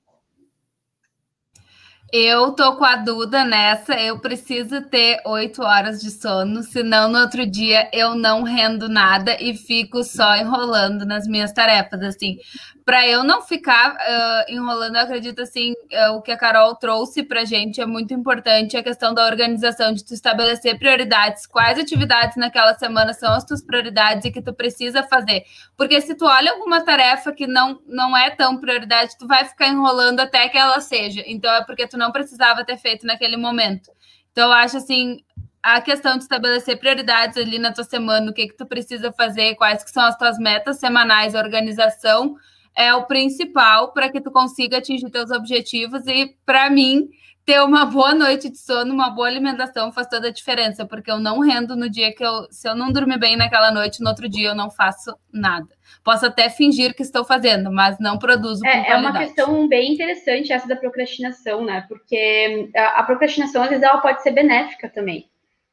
Eu 2.15 2.51
tô 2.51 2.77
com 2.77 2.85
a 2.85 2.95
Duda 2.95 3.43
nessa, 3.43 3.99
eu 3.99 4.19
preciso 4.19 4.87
ter 4.87 5.19
oito 5.25 5.63
horas 5.63 5.99
de 5.99 6.11
sono, 6.11 6.61
senão 6.61 7.09
no 7.09 7.17
outro 7.17 7.43
dia 7.43 7.89
eu 7.91 8.13
não 8.13 8.43
rendo 8.43 8.87
nada 8.87 9.35
e 9.41 9.55
fico 9.55 10.03
só 10.03 10.35
enrolando 10.35 11.07
nas 11.07 11.27
minhas 11.27 11.51
tarefas, 11.51 12.03
assim. 12.03 12.37
Para 12.85 13.07
eu 13.07 13.23
não 13.23 13.41
ficar 13.41 13.93
uh, 13.93 14.51
enrolando, 14.51 14.95
eu 14.95 15.01
acredito 15.01 15.41
assim, 15.41 15.71
uh, 15.71 16.13
o 16.15 16.21
que 16.21 16.31
a 16.31 16.37
Carol 16.37 16.75
trouxe 16.75 17.23
pra 17.23 17.45
gente 17.45 17.79
é 17.79 17.85
muito 17.85 18.13
importante, 18.13 18.75
a 18.75 18.83
questão 18.83 19.13
da 19.13 19.25
organização, 19.25 19.93
de 19.93 20.03
tu 20.03 20.13
estabelecer 20.13 20.77
prioridades, 20.77 21.45
quais 21.45 21.79
atividades 21.79 22.35
naquela 22.35 22.73
semana 22.73 23.13
são 23.13 23.33
as 23.33 23.45
tuas 23.45 23.63
prioridades 23.63 24.25
e 24.25 24.31
que 24.31 24.41
tu 24.41 24.53
precisa 24.53 25.01
fazer. 25.03 25.43
Porque 25.77 26.01
se 26.01 26.13
tu 26.15 26.25
olha 26.25 26.51
alguma 26.51 26.83
tarefa 26.83 27.31
que 27.31 27.47
não, 27.47 27.79
não 27.87 28.17
é 28.17 28.29
tão 28.31 28.59
prioridade, 28.59 29.17
tu 29.17 29.27
vai 29.27 29.45
ficar 29.45 29.67
enrolando 29.67 30.19
até 30.19 30.49
que 30.49 30.57
ela 30.57 30.81
seja. 30.81 31.23
Então 31.25 31.53
é 31.53 31.63
porque 31.63 31.87
tu 31.87 31.97
não 31.97 32.11
precisava 32.11 32.65
ter 32.65 32.77
feito 32.77 33.05
naquele 33.07 33.37
momento. 33.37 33.91
Então, 34.33 34.47
eu 34.47 34.53
acho 34.53 34.77
assim, 34.77 35.19
a 35.61 35.79
questão 35.79 36.17
de 36.17 36.23
estabelecer 36.23 36.77
prioridades 36.77 37.37
ali 37.37 37.57
na 37.57 37.71
tua 37.71 37.85
semana, 37.85 38.29
o 38.29 38.33
que 38.33 38.47
que 38.47 38.57
tu 38.57 38.65
precisa 38.65 39.13
fazer, 39.13 39.55
quais 39.55 39.83
que 39.83 39.91
são 39.91 40.03
as 40.03 40.17
tuas 40.17 40.37
metas 40.37 40.79
semanais, 40.79 41.35
organização 41.35 42.35
é 42.75 42.93
o 42.93 43.05
principal 43.05 43.91
para 43.93 44.09
que 44.09 44.21
tu 44.21 44.31
consiga 44.31 44.77
atingir 44.77 45.09
teus 45.09 45.31
objetivos 45.31 46.05
e 46.07 46.35
para 46.45 46.69
mim 46.69 47.09
ter 47.45 47.61
uma 47.61 47.85
boa 47.85 48.13
noite 48.13 48.49
de 48.49 48.57
sono, 48.57 48.93
uma 48.93 49.09
boa 49.09 49.27
alimentação 49.27 49.91
faz 49.91 50.07
toda 50.07 50.29
a 50.29 50.31
diferença, 50.31 50.85
porque 50.85 51.11
eu 51.11 51.19
não 51.19 51.39
rendo 51.39 51.75
no 51.75 51.89
dia 51.89 52.13
que 52.13 52.23
eu, 52.23 52.47
se 52.49 52.67
eu 52.67 52.75
não 52.75 52.91
dormir 52.91 53.19
bem 53.19 53.35
naquela 53.35 53.71
noite, 53.71 54.01
no 54.01 54.09
outro 54.09 54.29
dia 54.29 54.49
eu 54.49 54.55
não 54.55 54.71
faço 54.71 55.13
nada. 55.31 55.67
Posso 56.03 56.25
até 56.25 56.49
fingir 56.49 56.95
que 56.95 57.01
estou 57.01 57.25
fazendo, 57.25 57.71
mas 57.71 57.99
não 57.99 58.17
produzo 58.17 58.65
é, 58.65 58.91
é 58.91 58.95
uma 58.95 59.17
questão 59.17 59.67
bem 59.67 59.93
interessante 59.93 60.51
essa 60.51 60.67
da 60.67 60.75
procrastinação, 60.75 61.63
né? 61.63 61.85
Porque 61.87 62.69
a, 62.75 62.99
a 62.99 63.03
procrastinação, 63.03 63.63
às 63.63 63.69
vezes, 63.69 63.83
ela 63.83 63.99
pode 63.99 64.21
ser 64.21 64.31
benéfica 64.31 64.89
também. 64.89 65.29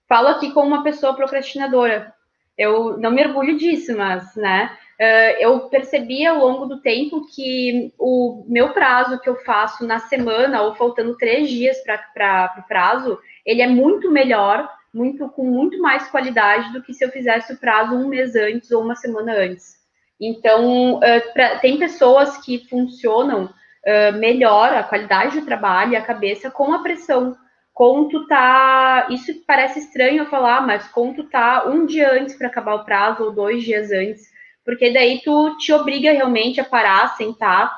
Falo 0.09 0.29
aqui 0.29 0.53
como 0.53 0.69
uma 0.69 0.83
pessoa 0.83 1.15
procrastinadora. 1.15 2.13
Eu 2.59 2.99
não 2.99 3.11
me 3.11 3.25
orgulho 3.25 3.57
disso, 3.57 3.97
mas, 3.97 4.35
né? 4.37 4.71
Uh, 5.01 5.33
eu 5.39 5.61
percebi 5.71 6.27
ao 6.27 6.39
longo 6.39 6.67
do 6.67 6.83
tempo 6.83 7.27
que 7.35 7.91
o 7.99 8.45
meu 8.47 8.75
prazo 8.75 9.19
que 9.19 9.31
eu 9.31 9.37
faço 9.37 9.87
na 9.87 9.99
semana, 9.99 10.61
ou 10.61 10.75
faltando 10.75 11.17
três 11.17 11.49
dias 11.49 11.83
para 11.83 11.95
o 11.95 12.13
pra 12.13 12.65
prazo, 12.69 13.19
ele 13.47 13.63
é 13.63 13.67
muito 13.67 14.11
melhor, 14.11 14.69
muito 14.93 15.27
com 15.31 15.43
muito 15.43 15.81
mais 15.81 16.07
qualidade 16.09 16.71
do 16.75 16.83
que 16.83 16.93
se 16.93 17.03
eu 17.03 17.11
fizesse 17.11 17.55
o 17.55 17.57
prazo 17.57 17.95
um 17.95 18.09
mês 18.09 18.37
antes 18.37 18.71
ou 18.71 18.83
uma 18.83 18.95
semana 18.95 19.33
antes. 19.33 19.81
Então, 20.21 20.97
uh, 20.97 21.33
pra, 21.33 21.59
tem 21.61 21.79
pessoas 21.79 22.37
que 22.45 22.69
funcionam 22.69 23.45
uh, 23.45 24.19
melhor 24.19 24.71
a 24.75 24.83
qualidade 24.83 25.41
do 25.41 25.47
trabalho 25.47 25.93
e 25.93 25.97
a 25.97 26.03
cabeça 26.03 26.51
com 26.51 26.75
a 26.75 26.83
pressão. 26.83 27.35
Com 27.73 28.07
tu 28.09 28.27
tá. 28.27 29.07
Isso 29.09 29.33
parece 29.47 29.79
estranho 29.79 30.25
eu 30.25 30.27
falar, 30.27 30.67
mas 30.67 30.87
com 30.89 31.15
tu 31.15 31.25
tá 31.25 31.65
um 31.67 31.87
dia 31.87 32.13
antes 32.13 32.35
para 32.35 32.49
acabar 32.49 32.75
o 32.75 32.85
prazo 32.85 33.25
ou 33.25 33.33
dois 33.33 33.65
dias 33.65 33.91
antes, 33.91 34.29
porque 34.65 34.93
daí 34.93 35.21
tu 35.23 35.57
te 35.57 35.73
obriga 35.73 36.13
realmente 36.13 36.61
a 36.61 36.65
parar, 36.65 37.17
sentar. 37.17 37.75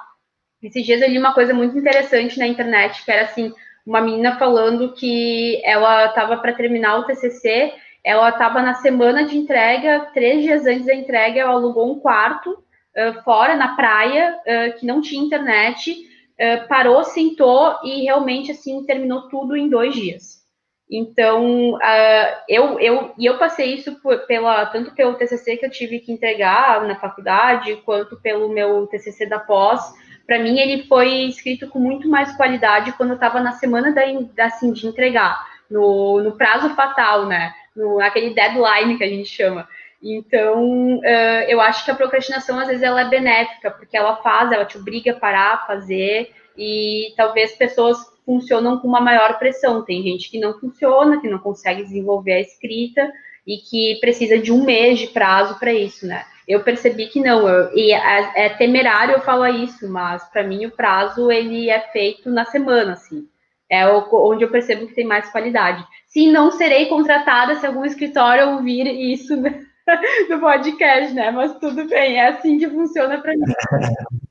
Esses 0.63 0.85
dias 0.85 1.03
eu 1.03 1.09
li 1.09 1.19
uma 1.19 1.35
coisa 1.35 1.53
muito 1.53 1.77
interessante 1.77 2.39
na 2.39 2.47
internet, 2.47 3.05
que 3.05 3.11
era 3.11 3.25
assim, 3.25 3.53
uma 3.85 4.01
menina 4.01 4.39
falando 4.39 4.95
que 4.95 5.61
ela 5.65 6.07
estava 6.07 6.37
para 6.37 6.53
terminar 6.53 6.99
o 6.99 7.05
TCC 7.05 7.73
ela 8.05 8.31
estava 8.31 8.61
na 8.61 8.75
semana 8.75 9.25
de 9.25 9.37
entrega, 9.37 10.11
três 10.13 10.43
dias 10.43 10.67
antes 10.67 10.87
da 10.87 10.95
entrega, 10.95 11.41
ela 11.41 11.53
alugou 11.53 11.91
um 11.91 12.01
quarto 12.01 12.51
uh, 12.51 13.23
fora, 13.23 13.55
na 13.55 13.77
praia, 13.77 14.39
uh, 14.41 14.79
que 14.79 14.85
não 14.85 15.01
tinha 15.01 15.23
internet, 15.23 15.93
uh, 15.93 16.69
parou, 16.69 17.05
sentou 17.05 17.79
e 17.85 18.03
realmente 18.03 18.51
assim 18.51 18.85
terminou 18.85 19.29
tudo 19.29 19.57
em 19.57 19.69
dois 19.69 19.95
dias. 19.95 20.42
Então, 20.91 21.75
uh, 21.75 22.43
eu, 22.49 22.79
eu, 22.79 23.15
e 23.17 23.25
eu 23.25 23.39
passei 23.39 23.75
isso 23.75 23.99
por, 24.01 24.19
pela, 24.27 24.67
tanto 24.67 24.95
pelo 24.95 25.15
TCC 25.15 25.57
que 25.57 25.65
eu 25.65 25.71
tive 25.71 26.01
que 26.01 26.13
entregar 26.13 26.87
na 26.87 26.97
faculdade, 26.97 27.77
quanto 27.85 28.21
pelo 28.21 28.51
meu 28.51 28.87
TCC 28.87 29.27
da 29.27 29.39
pós. 29.39 29.81
Para 30.27 30.39
mim, 30.39 30.59
ele 30.59 30.85
foi 30.85 31.25
escrito 31.25 31.69
com 31.69 31.79
muito 31.79 32.09
mais 32.09 32.37
qualidade 32.37 32.93
quando 32.93 33.11
eu 33.11 33.15
estava 33.15 33.41
na 33.41 33.53
semana 33.53 33.93
da, 33.93 34.03
da, 34.35 34.47
assim, 34.47 34.73
de 34.73 34.87
entregar, 34.87 35.41
no, 35.71 36.21
no 36.23 36.33
prazo 36.37 36.75
fatal, 36.75 37.27
né? 37.27 37.55
No, 37.75 37.99
aquele 37.99 38.35
deadline 38.35 38.99
que 38.99 39.05
a 39.05 39.09
gente 39.09 39.29
chama. 39.29 39.67
Então, 40.03 40.99
uh, 40.99 41.45
eu 41.49 41.61
acho 41.61 41.85
que 41.85 41.91
a 41.91 41.95
procrastinação, 41.95 42.59
às 42.59 42.67
vezes, 42.67 42.83
ela 42.83 43.03
é 43.03 43.09
benéfica, 43.09 43.71
porque 43.71 43.97
ela 43.97 44.17
faz, 44.17 44.53
ela 44.53 44.65
te 44.65 44.77
obriga 44.77 45.13
a 45.13 45.17
parar, 45.17 45.55
a 45.55 45.67
fazer, 45.67 46.33
e 46.57 47.15
talvez 47.17 47.57
pessoas 47.57 47.99
funcionam 48.25 48.79
com 48.79 48.89
uma 48.89 49.01
maior 49.01 49.39
pressão. 49.39 49.85
Tem 49.85 50.03
gente 50.03 50.31
que 50.31 50.39
não 50.39 50.59
funciona, 50.59 51.21
que 51.21 51.29
não 51.29 51.39
consegue 51.39 51.83
desenvolver 51.83 52.33
a 52.35 52.41
escrita 52.41 53.11
e 53.47 53.59
que 53.59 53.99
precisa 54.01 54.39
de 54.39 54.53
um 54.53 54.65
mês 54.65 54.99
de 54.99 55.09
prazo 55.09 55.59
para 55.59 55.73
isso, 55.73 56.07
né? 56.07 56.25
Eu 56.47 56.63
percebi 56.63 57.07
que 57.07 57.21
não, 57.21 57.49
eu, 57.49 57.77
e 57.77 57.93
é, 57.93 58.47
é, 58.47 58.49
temerário 58.51 59.15
eu 59.15 59.21
falar 59.21 59.51
isso, 59.51 59.89
mas 59.89 60.25
para 60.31 60.43
mim 60.43 60.67
o 60.67 60.71
prazo 60.71 61.31
ele 61.31 61.71
é 61.71 61.81
feito 61.81 62.31
na 62.31 62.45
semana, 62.45 62.93
assim. 62.93 63.29
É 63.71 63.87
onde 63.89 64.45
eu 64.45 64.51
percebo 64.51 64.87
que 64.87 64.95
tem 64.95 65.07
mais 65.07 65.31
qualidade. 65.31 65.87
Sim, 66.07 66.31
não 66.31 66.51
serei 66.51 66.87
contratada 66.87 67.55
se 67.55 67.67
algum 67.67 67.85
escritório 67.85 68.51
ouvir 68.51 68.87
isso 68.87 69.35
no 70.29 70.41
podcast, 70.41 71.15
né? 71.15 71.31
Mas 71.31 71.59
tudo 71.59 71.89
bem, 71.89 72.17
é 72.19 72.29
assim 72.29 72.59
que 72.59 72.69
funciona 72.69 73.19
para 73.21 73.33
mim. 73.33 73.45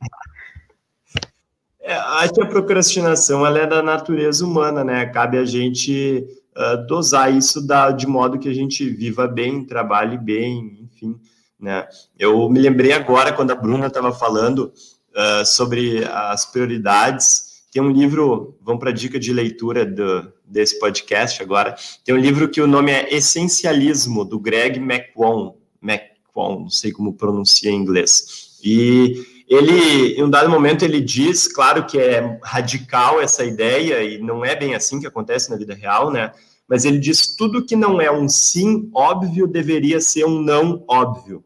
É, 1.84 1.94
acho 1.94 2.34
que 2.34 2.42
a 2.42 2.48
procrastinação 2.48 3.46
ela 3.46 3.60
é 3.60 3.68
da 3.68 3.82
natureza 3.82 4.46
humana, 4.46 4.84
né? 4.84 5.06
Cabe 5.08 5.38
a 5.38 5.46
gente 5.46 6.26
uh, 6.56 6.86
dosar 6.86 7.36
isso 7.36 7.66
da, 7.66 7.92
de 7.92 8.06
modo 8.06 8.38
que 8.38 8.48
a 8.48 8.54
gente 8.54 8.88
viva 8.90 9.28
bem, 9.28 9.66
trabalhe 9.66 10.18
bem, 10.18 10.80
enfim. 10.84 11.20
Né? 11.60 11.88
Eu 12.18 12.50
me 12.50 12.60
lembrei 12.60 12.92
agora, 12.92 13.34
quando 13.34 13.52
a 13.52 13.56
Bruna 13.56 13.88
estava 13.88 14.12
falando 14.12 14.72
uh, 15.12 15.46
sobre 15.46 16.04
as 16.06 16.46
prioridades, 16.46 17.64
tem 17.72 17.82
um 17.82 17.92
livro, 17.92 18.58
vamos 18.62 18.80
para 18.80 18.90
a 18.90 18.94
dica 18.94 19.20
de 19.20 19.34
leitura 19.34 19.86
do, 19.86 20.32
desse 20.46 20.78
podcast 20.80 21.42
agora, 21.42 21.76
tem 22.04 22.14
um 22.14 22.20
livro 22.20 22.50
que 22.50 22.62
o 22.62 22.68
nome 22.68 22.92
é 22.92 23.14
Essencialismo, 23.14 24.26
do 24.26 24.40
Greg 24.40 24.78
McQuon, 24.78 25.56
McQuon, 25.82 26.62
não 26.62 26.70
sei 26.70 26.92
como 26.92 27.14
pronuncia 27.14 27.72
em 27.72 27.76
inglês. 27.76 28.60
E 28.64 29.24
ele, 29.52 30.14
em 30.14 30.24
um 30.24 30.30
dado 30.30 30.50
momento, 30.50 30.86
ele 30.86 31.02
diz, 31.02 31.46
claro 31.46 31.86
que 31.86 32.00
é 32.00 32.40
radical 32.42 33.20
essa 33.20 33.44
ideia, 33.44 34.02
e 34.02 34.18
não 34.18 34.46
é 34.46 34.56
bem 34.56 34.76
assim 34.76 34.98
que 34.98 35.06
acontece 35.06 35.50
na 35.50 35.58
vida 35.58 35.76
real, 35.76 36.10
né? 36.10 36.32
Mas 36.70 36.86
ele 36.86 36.98
diz: 36.98 37.36
tudo 37.36 37.66
que 37.66 37.76
não 37.76 38.00
é 38.00 38.10
um 38.10 38.30
sim 38.30 38.90
óbvio 38.96 39.46
deveria 39.46 40.00
ser 40.00 40.24
um 40.24 40.42
não 40.42 40.86
óbvio, 40.88 41.44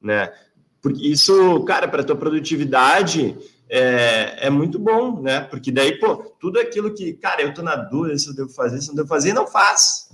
né? 0.00 0.32
Porque 0.80 1.06
isso, 1.06 1.62
cara, 1.64 1.86
para 1.86 2.02
tua 2.02 2.16
produtividade 2.16 3.36
é, 3.68 4.46
é 4.46 4.48
muito 4.48 4.78
bom, 4.78 5.20
né? 5.20 5.42
Porque 5.42 5.70
daí, 5.70 5.98
pô, 6.00 6.16
tudo 6.40 6.58
aquilo 6.58 6.94
que, 6.94 7.12
cara, 7.12 7.42
eu 7.42 7.52
tô 7.52 7.60
na 7.60 7.76
dúvida 7.76 8.16
se 8.16 8.26
eu 8.26 8.34
devo 8.34 8.48
fazer, 8.48 8.80
se 8.80 8.86
eu 8.86 8.92
não 8.92 8.96
devo 8.96 9.08
fazer, 9.08 9.34
não 9.34 9.46
faz. 9.46 10.08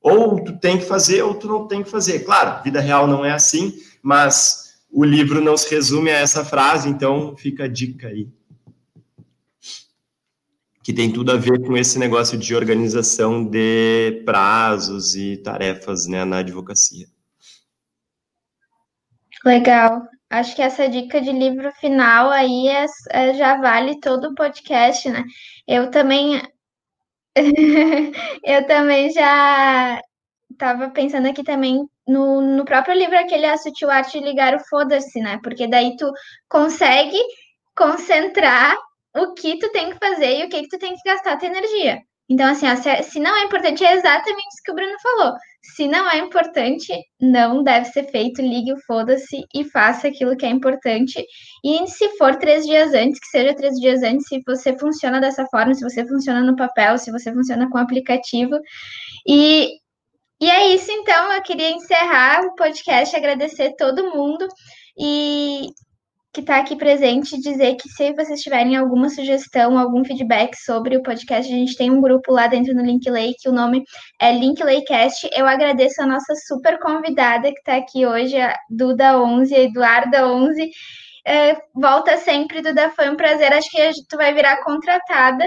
Ou 0.00 0.42
tu 0.42 0.58
tem 0.58 0.78
que 0.78 0.86
fazer, 0.86 1.20
ou 1.20 1.34
tu 1.34 1.46
não 1.46 1.68
tem 1.68 1.82
que 1.82 1.90
fazer. 1.90 2.20
Claro, 2.20 2.62
vida 2.62 2.80
real 2.80 3.06
não 3.06 3.26
é 3.26 3.32
assim, 3.32 3.74
mas 4.02 4.59
o 4.92 5.04
livro 5.04 5.40
não 5.40 5.56
se 5.56 5.72
resume 5.74 6.10
a 6.10 6.18
essa 6.18 6.44
frase, 6.44 6.88
então 6.88 7.36
fica 7.36 7.64
a 7.64 7.68
dica 7.68 8.08
aí. 8.08 8.28
Que 10.82 10.92
tem 10.92 11.12
tudo 11.12 11.30
a 11.32 11.36
ver 11.36 11.60
com 11.64 11.76
esse 11.76 11.98
negócio 11.98 12.36
de 12.38 12.54
organização 12.54 13.44
de 13.44 14.22
prazos 14.24 15.14
e 15.14 15.36
tarefas 15.36 16.06
né, 16.06 16.24
na 16.24 16.38
advocacia. 16.38 17.06
Legal. 19.44 20.02
Acho 20.28 20.54
que 20.54 20.62
essa 20.62 20.88
dica 20.88 21.20
de 21.20 21.32
livro 21.32 21.72
final 21.72 22.30
aí 22.30 22.68
é, 22.68 22.86
é, 23.10 23.34
já 23.34 23.60
vale 23.60 24.00
todo 24.00 24.28
o 24.28 24.34
podcast, 24.34 25.08
né? 25.08 25.24
Eu 25.66 25.90
também. 25.90 26.40
eu 28.44 28.66
também 28.66 29.10
já 29.12 30.00
estava 30.60 30.90
pensando 30.90 31.26
aqui 31.26 31.42
também 31.42 31.88
no, 32.06 32.42
no 32.42 32.64
próprio 32.66 32.94
livro 32.94 33.18
aquele 33.18 33.46
A 33.46 33.56
Sutil 33.56 33.90
Arte 33.90 34.18
de 34.18 34.24
Ligar 34.24 34.54
o 34.54 34.60
Foda-se, 34.68 35.18
né? 35.20 35.40
Porque 35.42 35.66
daí 35.66 35.96
tu 35.96 36.12
consegue 36.48 37.18
concentrar 37.74 38.76
o 39.16 39.32
que 39.32 39.58
tu 39.58 39.70
tem 39.72 39.90
que 39.90 39.98
fazer 39.98 40.38
e 40.38 40.44
o 40.44 40.48
que, 40.50 40.60
que 40.62 40.68
tu 40.68 40.78
tem 40.78 40.94
que 40.94 41.02
gastar 41.04 41.38
tua 41.38 41.48
energia. 41.48 41.98
Então, 42.28 42.48
assim, 42.48 42.70
ó, 42.70 42.76
se, 42.76 43.02
se 43.04 43.18
não 43.18 43.36
é 43.36 43.44
importante, 43.44 43.84
é 43.84 43.94
exatamente 43.94 44.46
isso 44.48 44.62
que 44.64 44.70
o 44.70 44.74
Bruno 44.74 44.94
falou. 45.02 45.34
Se 45.74 45.88
não 45.88 46.08
é 46.08 46.18
importante, 46.18 46.92
não 47.20 47.64
deve 47.64 47.86
ser 47.86 48.04
feito, 48.04 48.40
ligue 48.40 48.72
o 48.72 48.80
foda-se 48.86 49.44
e 49.52 49.64
faça 49.64 50.08
aquilo 50.08 50.36
que 50.36 50.46
é 50.46 50.48
importante. 50.48 51.24
E 51.64 51.88
se 51.88 52.08
for 52.16 52.36
três 52.36 52.64
dias 52.64 52.94
antes, 52.94 53.18
que 53.18 53.26
seja 53.26 53.54
três 53.54 53.74
dias 53.74 54.02
antes, 54.02 54.28
se 54.28 54.40
você 54.46 54.78
funciona 54.78 55.20
dessa 55.20 55.44
forma, 55.46 55.74
se 55.74 55.82
você 55.82 56.06
funciona 56.06 56.40
no 56.40 56.54
papel, 56.54 56.98
se 56.98 57.10
você 57.10 57.32
funciona 57.32 57.68
com 57.68 57.78
aplicativo. 57.78 58.60
E 59.26 59.79
e 60.40 60.50
é 60.50 60.68
isso, 60.74 60.90
então. 60.90 61.32
Eu 61.32 61.42
queria 61.42 61.70
encerrar 61.70 62.40
o 62.42 62.54
podcast, 62.54 63.14
agradecer 63.14 63.74
todo 63.76 64.14
mundo 64.14 64.46
e 64.98 65.68
que 66.32 66.40
está 66.40 66.58
aqui 66.58 66.76
presente, 66.76 67.40
dizer 67.40 67.74
que 67.74 67.88
se 67.88 68.12
vocês 68.12 68.40
tiverem 68.40 68.76
alguma 68.76 69.08
sugestão, 69.08 69.76
algum 69.76 70.04
feedback 70.04 70.54
sobre 70.56 70.96
o 70.96 71.02
podcast, 71.02 71.52
a 71.52 71.56
gente 71.56 71.76
tem 71.76 71.90
um 71.90 72.00
grupo 72.00 72.32
lá 72.32 72.46
dentro 72.46 72.72
no 72.72 72.82
Linkley, 72.82 73.34
que 73.40 73.48
o 73.48 73.52
nome 73.52 73.82
é 74.20 74.32
Linklaycast. 74.32 75.28
Eu 75.34 75.46
agradeço 75.46 76.00
a 76.00 76.06
nossa 76.06 76.34
super 76.46 76.78
convidada 76.78 77.52
que 77.52 77.58
está 77.58 77.76
aqui 77.76 78.06
hoje, 78.06 78.40
a 78.40 78.56
Duda11, 78.70 79.52
a 79.52 79.58
Eduarda11. 79.58 80.70
É, 81.26 81.56
volta 81.74 82.16
sempre, 82.16 82.62
Duda, 82.62 82.90
foi 82.90 83.10
um 83.10 83.16
prazer. 83.16 83.52
Acho 83.52 83.68
que 83.68 84.06
tu 84.08 84.16
vai 84.16 84.32
virar 84.32 84.62
contratada. 84.62 85.44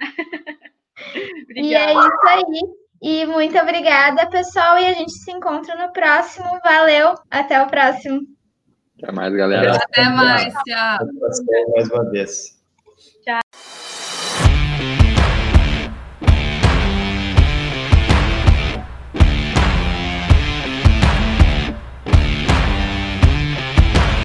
e 1.54 1.74
é 1.74 1.92
isso 1.92 2.26
aí. 2.26 2.79
E 3.02 3.24
muito 3.26 3.58
obrigada, 3.58 4.28
pessoal. 4.28 4.78
E 4.78 4.86
a 4.86 4.92
gente 4.92 5.12
se 5.12 5.30
encontra 5.32 5.74
no 5.74 5.92
próximo. 5.92 6.46
Valeu, 6.62 7.14
até 7.30 7.62
o 7.62 7.66
próximo. 7.66 8.20
Até 9.02 9.12
mais, 9.12 9.34
galera. 9.34 9.76
Até 9.76 10.04
mais, 10.10 10.52
tchau. 10.52 10.98
Mais 11.72 11.90
uma 11.90 12.10
vez. 12.10 12.59